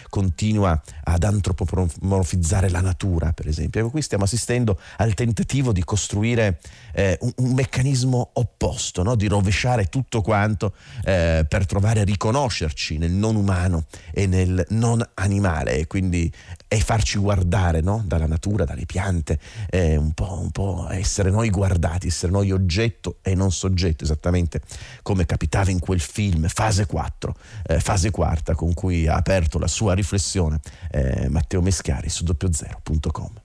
continua 0.09 0.81
ad 1.03 1.23
antropomorfizzare 1.23 2.69
la 2.69 2.81
natura, 2.81 3.33
per 3.33 3.47
esempio. 3.47 3.85
E 3.85 3.89
qui 3.89 4.01
stiamo 4.01 4.23
assistendo 4.23 4.79
al 4.97 5.13
tentativo 5.13 5.71
di 5.71 5.83
costruire 5.83 6.59
eh, 6.93 7.17
un, 7.21 7.31
un, 7.37 7.53
meccanismo 7.53 8.31
opposto, 8.33 9.03
no? 9.03 9.15
di 9.15 9.27
rovesciare 9.27 9.85
tutto 9.85 10.21
quanto 10.21 10.73
eh, 11.03 11.45
per 11.47 11.65
trovare 11.65 12.01
a 12.01 12.03
riconoscerci 12.03 12.97
nel 12.97 13.11
non 13.11 13.35
umano 13.35 13.85
e 14.11 14.27
nel 14.27 14.65
non 14.69 15.05
animale 15.15 15.77
e 15.77 15.87
quindi 15.87 16.31
e 16.67 16.79
farci 16.79 17.17
guardare 17.19 17.81
no? 17.81 18.03
dalla 18.05 18.25
natura, 18.25 18.65
dalle 18.65 18.85
piante, 18.85 19.39
eh, 19.69 19.95
un, 19.95 20.13
po', 20.13 20.39
un 20.41 20.51
po' 20.51 20.87
essere 20.89 21.29
noi 21.29 21.49
guardati, 21.49 22.07
essere 22.07 22.31
noi 22.31 22.51
oggetto 22.51 23.17
e 23.21 23.35
non 23.35 23.51
soggetto, 23.51 24.03
esattamente 24.03 24.61
come 25.01 25.25
capitava 25.25 25.71
in 25.71 25.79
quel 25.79 25.99
film 25.99 26.47
Fase 26.47 26.85
4, 26.85 27.35
eh, 27.67 27.79
fase 27.79 28.11
quarta, 28.11 28.55
con 28.55 28.73
cui 28.73 29.07
ha 29.07 29.15
aperto 29.15 29.34
la 29.59 29.67
sua 29.67 29.93
riflessione 29.93 30.59
eh, 30.91 31.27
Matteo 31.29 31.61
Meschiari 31.61 32.09
su 32.09 32.23
doppiozero.com. 32.23 33.44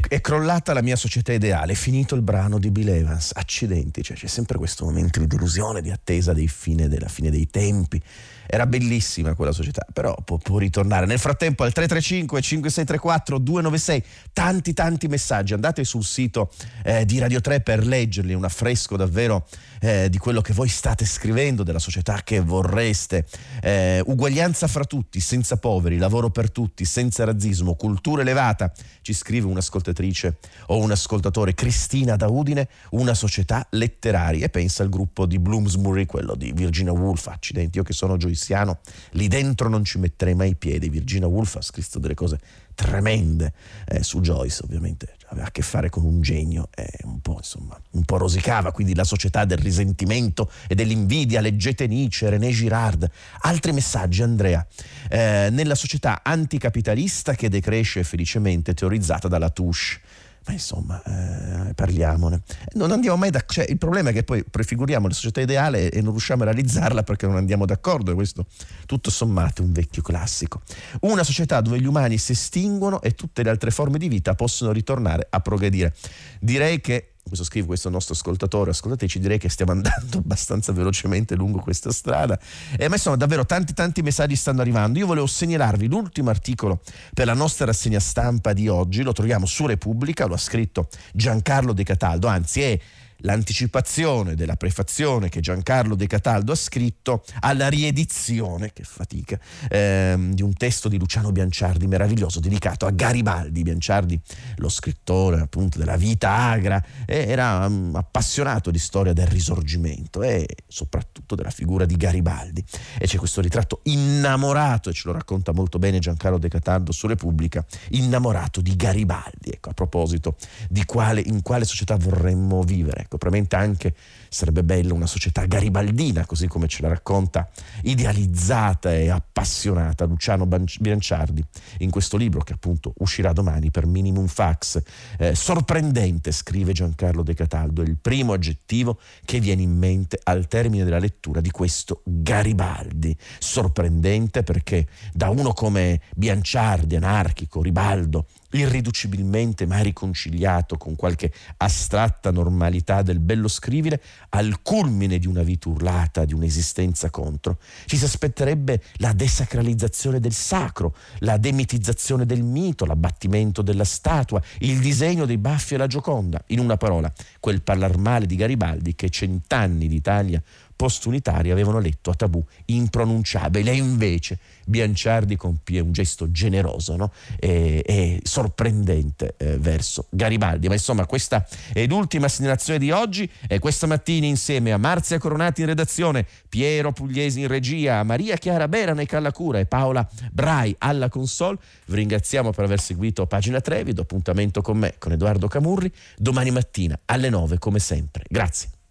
crollata 0.00 0.72
la 0.72 0.82
mia 0.82 0.96
società 0.96 1.32
ideale, 1.32 1.72
è 1.72 1.76
finito 1.76 2.14
il 2.14 2.22
brano 2.22 2.58
di 2.58 2.70
Bill 2.70 2.88
Evans, 2.88 3.32
accidenti, 3.34 4.02
cioè 4.02 4.16
c'è 4.16 4.26
sempre 4.26 4.58
questo 4.58 4.84
momento 4.84 5.18
di 5.18 5.26
delusione, 5.26 5.82
di 5.82 5.90
attesa 5.90 6.32
fine, 6.46 6.88
della 6.88 7.08
fine 7.08 7.30
dei 7.30 7.48
tempi. 7.48 8.00
Era 8.46 8.66
bellissima 8.66 9.34
quella 9.34 9.52
società, 9.52 9.86
però 9.92 10.14
può, 10.24 10.36
può 10.36 10.58
ritornare. 10.58 11.06
Nel 11.06 11.18
frattempo 11.18 11.62
al 11.62 11.72
335 11.72 12.40
5634 12.40 13.38
296 13.38 14.04
tanti 14.32 14.72
tanti 14.74 15.08
messaggi, 15.08 15.54
andate 15.54 15.84
sul 15.84 16.04
sito 16.04 16.50
eh, 16.82 17.04
di 17.06 17.18
Radio 17.18 17.40
3 17.40 17.60
per 17.60 17.86
leggerli, 17.86 18.34
un 18.34 18.44
affresco 18.44 18.96
davvero 18.96 19.46
eh, 19.80 20.08
di 20.10 20.18
quello 20.18 20.40
che 20.40 20.52
voi 20.52 20.68
state 20.68 21.04
scrivendo, 21.04 21.62
della 21.62 21.78
società 21.78 22.20
che 22.22 22.40
vorreste. 22.40 23.26
Eh, 23.62 24.02
uguaglianza 24.04 24.66
fra 24.66 24.84
tutti, 24.84 25.18
senza 25.20 25.56
poveri, 25.56 25.96
lavoro 25.96 26.30
per 26.30 26.50
tutti, 26.50 26.84
senza 26.84 27.24
razzismo, 27.24 27.74
cultura 27.74 28.22
elevata, 28.22 28.72
ci 29.00 29.12
scrive 29.12 29.46
un'ascoltatrice 29.82 30.36
o 30.66 30.78
un 30.78 30.90
ascoltatore, 30.92 31.54
Cristina 31.54 32.16
da 32.16 32.28
Udine, 32.28 32.68
una 32.90 33.14
società 33.14 33.66
letteraria. 33.70 34.46
E 34.46 34.48
pensa 34.48 34.82
al 34.82 34.88
gruppo 34.88 35.26
di 35.26 35.38
Bloomsbury, 35.38 36.06
quello 36.06 36.34
di 36.34 36.52
Virginia 36.52 36.92
Woolf, 36.92 37.26
accidenti, 37.26 37.78
io 37.78 37.84
che 37.84 37.92
sono 37.92 38.16
joyciano, 38.16 38.78
lì 39.12 39.28
dentro 39.28 39.68
non 39.68 39.84
ci 39.84 39.98
metterei 39.98 40.34
mai 40.34 40.50
i 40.50 40.54
piedi, 40.54 40.88
Virginia 40.88 41.26
Woolf 41.26 41.56
ha 41.56 41.62
scritto 41.62 41.98
delle 41.98 42.14
cose 42.14 42.38
tremende 42.74 43.52
eh, 43.86 44.02
su 44.02 44.20
Joyce, 44.20 44.62
ovviamente 44.64 45.14
aveva 45.32 45.46
a 45.46 45.50
che 45.50 45.62
fare 45.62 45.88
con 45.88 46.04
un 46.04 46.20
genio 46.20 46.68
e 46.74 46.88
un 47.04 47.20
po', 47.20 47.36
insomma, 47.38 47.78
un 47.92 48.04
po' 48.04 48.18
rosicava, 48.18 48.70
quindi 48.70 48.94
la 48.94 49.04
società 49.04 49.44
del 49.44 49.58
risentimento 49.58 50.50
e 50.68 50.74
dell'invidia, 50.74 51.40
leggete 51.40 51.86
Nietzsche, 51.86 52.28
René 52.28 52.50
Girard. 52.50 53.10
Altri 53.40 53.72
messaggi, 53.72 54.22
Andrea, 54.22 54.64
eh, 55.08 55.48
nella 55.50 55.74
società 55.74 56.20
anticapitalista 56.22 57.34
che 57.34 57.48
decresce 57.48 58.04
felicemente 58.04 58.74
teorizzata 58.74 59.26
dalla 59.28 59.50
Touche 59.50 60.00
ma 60.44 60.52
insomma, 60.52 61.02
eh, 61.04 61.74
parliamone. 61.74 62.42
Non 62.72 62.90
andiamo 62.90 63.16
mai 63.16 63.30
d'accordo. 63.30 63.52
Cioè, 63.52 63.70
il 63.70 63.78
problema 63.78 64.10
è 64.10 64.12
che 64.12 64.24
poi 64.24 64.44
prefiguriamo 64.44 65.06
la 65.06 65.14
società 65.14 65.40
ideale 65.40 65.90
e 65.90 66.00
non 66.00 66.10
riusciamo 66.10 66.42
a 66.42 66.46
realizzarla 66.46 67.02
perché 67.02 67.26
non 67.26 67.36
andiamo 67.36 67.64
d'accordo. 67.64 68.10
E 68.10 68.14
questo, 68.14 68.46
tutto 68.86 69.10
sommato, 69.10 69.62
è 69.62 69.64
un 69.64 69.72
vecchio 69.72 70.02
classico. 70.02 70.62
Una 71.00 71.22
società 71.22 71.60
dove 71.60 71.80
gli 71.80 71.86
umani 71.86 72.18
si 72.18 72.32
estinguono 72.32 73.00
e 73.02 73.14
tutte 73.14 73.42
le 73.42 73.50
altre 73.50 73.70
forme 73.70 73.98
di 73.98 74.08
vita 74.08 74.34
possono 74.34 74.72
ritornare 74.72 75.26
a 75.30 75.40
progredire. 75.40 75.94
Direi 76.40 76.80
che 76.80 77.11
questo 77.24 77.44
scrive 77.44 77.66
questo 77.66 77.88
nostro 77.88 78.14
ascoltatore, 78.14 78.70
ascoltateci, 78.70 79.18
direi 79.18 79.38
che 79.38 79.48
stiamo 79.48 79.72
andando 79.72 80.18
abbastanza 80.18 80.72
velocemente 80.72 81.34
lungo 81.34 81.60
questa 81.60 81.90
strada. 81.90 82.38
E 82.76 82.84
a 82.84 82.88
me 82.88 82.98
sono 82.98 83.16
davvero 83.16 83.46
tanti 83.46 83.72
tanti 83.72 84.02
messaggi 84.02 84.36
stanno 84.36 84.60
arrivando. 84.60 84.98
Io 84.98 85.06
volevo 85.06 85.26
segnalarvi 85.26 85.86
l'ultimo 85.86 86.30
articolo 86.30 86.80
per 87.14 87.26
la 87.26 87.34
nostra 87.34 87.66
rassegna 87.66 88.00
stampa 88.00 88.52
di 88.52 88.68
oggi, 88.68 89.02
lo 89.02 89.12
troviamo 89.12 89.46
su 89.46 89.66
Repubblica, 89.66 90.26
lo 90.26 90.34
ha 90.34 90.38
scritto 90.38 90.88
Giancarlo 91.12 91.72
De 91.72 91.84
Cataldo, 91.84 92.26
anzi 92.26 92.62
è 92.62 92.80
l'anticipazione 93.22 94.34
della 94.34 94.56
prefazione 94.56 95.28
che 95.28 95.40
Giancarlo 95.40 95.94
De 95.94 96.06
Cataldo 96.06 96.52
ha 96.52 96.56
scritto 96.56 97.24
alla 97.40 97.68
riedizione, 97.68 98.72
che 98.72 98.84
fatica, 98.84 99.38
ehm, 99.68 100.34
di 100.34 100.42
un 100.42 100.52
testo 100.54 100.88
di 100.88 100.98
Luciano 100.98 101.32
Bianciardi 101.32 101.86
meraviglioso 101.86 102.40
dedicato 102.40 102.86
a 102.86 102.90
Garibaldi. 102.90 103.62
Bianciardi, 103.62 104.20
lo 104.56 104.68
scrittore 104.68 105.40
appunto 105.40 105.78
della 105.78 105.96
vita 105.96 106.30
agra, 106.30 106.82
era 107.06 107.66
um, 107.66 107.94
appassionato 107.94 108.70
di 108.70 108.78
storia 108.78 109.12
del 109.12 109.26
risorgimento 109.26 110.22
e 110.22 110.46
soprattutto 110.66 111.34
della 111.34 111.50
figura 111.50 111.84
di 111.84 111.96
Garibaldi. 111.96 112.64
E 112.98 113.06
c'è 113.06 113.18
questo 113.18 113.40
ritratto 113.40 113.80
innamorato, 113.84 114.90
e 114.90 114.92
ce 114.92 115.02
lo 115.06 115.12
racconta 115.12 115.52
molto 115.52 115.78
bene 115.78 115.98
Giancarlo 115.98 116.38
De 116.38 116.48
Cataldo 116.48 116.92
su 116.92 117.06
Repubblica, 117.06 117.64
innamorato 117.90 118.60
di 118.60 118.74
Garibaldi. 118.76 119.50
Ecco, 119.50 119.70
a 119.70 119.74
proposito 119.74 120.36
di 120.68 120.84
quale, 120.84 121.20
in 121.20 121.42
quale 121.42 121.64
società 121.64 121.96
vorremmo 121.96 122.62
vivere. 122.62 123.06
Probabilmente 123.18 123.56
anche 123.56 123.94
sarebbe 124.32 124.64
bella 124.64 124.94
una 124.94 125.06
società 125.06 125.44
garibaldina, 125.44 126.24
così 126.24 126.46
come 126.48 126.66
ce 126.66 126.80
la 126.80 126.88
racconta 126.88 127.50
idealizzata 127.82 128.92
e 128.92 129.10
appassionata 129.10 130.06
Luciano 130.06 130.46
Bianciardi 130.46 131.44
in 131.78 131.90
questo 131.90 132.16
libro 132.16 132.40
che 132.40 132.54
appunto 132.54 132.94
uscirà 132.98 133.32
domani 133.32 133.70
per 133.70 133.84
Minimum 133.86 134.26
Fax. 134.26 134.82
Eh, 135.18 135.34
sorprendente, 135.34 136.32
scrive 136.32 136.72
Giancarlo 136.72 137.22
De 137.22 137.34
Cataldo, 137.34 137.82
è 137.82 137.86
il 137.86 137.98
primo 138.00 138.32
aggettivo 138.32 138.98
che 139.24 139.38
viene 139.38 139.62
in 139.62 139.76
mente 139.76 140.18
al 140.22 140.48
termine 140.48 140.84
della 140.84 140.98
lettura 140.98 141.42
di 141.42 141.50
questo 141.50 142.00
Garibaldi. 142.04 143.14
Sorprendente 143.38 144.42
perché 144.42 144.86
da 145.12 145.28
uno 145.28 145.52
come 145.52 146.00
Bianciardi, 146.16 146.96
anarchico, 146.96 147.60
ribaldo, 147.60 148.26
irriducibilmente 148.52 149.66
mai 149.66 149.82
riconciliato 149.82 150.76
con 150.76 150.96
qualche 150.96 151.32
astratta 151.58 152.30
normalità 152.30 153.02
del 153.02 153.20
bello 153.20 153.48
scrivere, 153.48 154.00
al 154.30 154.62
culmine 154.62 155.18
di 155.18 155.26
una 155.26 155.42
vita 155.42 155.68
urlata, 155.68 156.24
di 156.24 156.34
un'esistenza 156.34 157.10
contro, 157.10 157.58
ci 157.86 157.96
si 157.96 158.04
aspetterebbe 158.04 158.82
la 158.96 159.12
desacralizzazione 159.12 160.20
del 160.20 160.32
sacro, 160.32 160.94
la 161.18 161.36
demitizzazione 161.36 162.26
del 162.26 162.42
mito, 162.42 162.84
l'abbattimento 162.84 163.62
della 163.62 163.84
statua, 163.84 164.40
il 164.60 164.78
disegno 164.78 165.26
dei 165.26 165.38
baffi 165.38 165.74
e 165.74 165.76
la 165.76 165.86
Gioconda. 165.86 166.42
In 166.48 166.58
una 166.58 166.76
parola, 166.76 167.12
quel 167.40 167.62
parlar 167.62 167.96
male 167.96 168.26
di 168.26 168.36
Garibaldi 168.36 168.94
che 168.94 169.10
cent'anni 169.10 169.88
d'Italia 169.88 170.42
post-unitari 170.82 171.52
avevano 171.52 171.78
letto 171.78 172.10
a 172.10 172.14
tabù 172.14 172.44
impronunciabile 172.64 173.70
e 173.70 173.76
invece 173.76 174.36
Bianciardi 174.66 175.36
compie 175.36 175.78
un 175.78 175.92
gesto 175.92 176.32
generoso 176.32 176.96
no? 176.96 177.12
e, 177.38 177.84
e, 177.86 178.20
sorprendente 178.24 179.34
eh, 179.36 179.58
verso 179.58 180.06
Garibaldi. 180.10 180.66
Ma 180.66 180.74
insomma 180.74 181.06
questa 181.06 181.46
è 181.72 181.86
l'ultima 181.86 182.26
segnalazione 182.26 182.80
di 182.80 182.90
oggi 182.90 183.30
e 183.46 183.60
questa 183.60 183.86
mattina 183.86 184.26
insieme 184.26 184.72
a 184.72 184.76
Marzia 184.76 185.18
Coronati 185.18 185.60
in 185.60 185.68
redazione, 185.68 186.26
Piero 186.48 186.90
Pugliesi 186.90 187.42
in 187.42 187.46
regia, 187.46 188.02
Maria 188.02 188.36
Chiara 188.36 188.66
Berana 188.66 189.02
e 189.02 189.06
Callacura 189.06 189.60
e 189.60 189.66
Paola 189.66 190.08
Brai 190.32 190.74
alla 190.78 191.08
console. 191.08 191.58
Vi 191.86 191.94
ringraziamo 191.94 192.50
per 192.50 192.64
aver 192.64 192.80
seguito 192.80 193.24
Pagina 193.26 193.60
3, 193.60 193.84
vi 193.84 193.92
do 193.92 194.02
appuntamento 194.02 194.62
con 194.62 194.78
me, 194.78 194.94
con 194.98 195.12
Edoardo 195.12 195.46
Camurri, 195.46 195.92
domani 196.16 196.50
mattina 196.50 196.98
alle 197.04 197.28
9 197.28 197.58
come 197.58 197.78
sempre. 197.78 198.24
Grazie. 198.28 198.81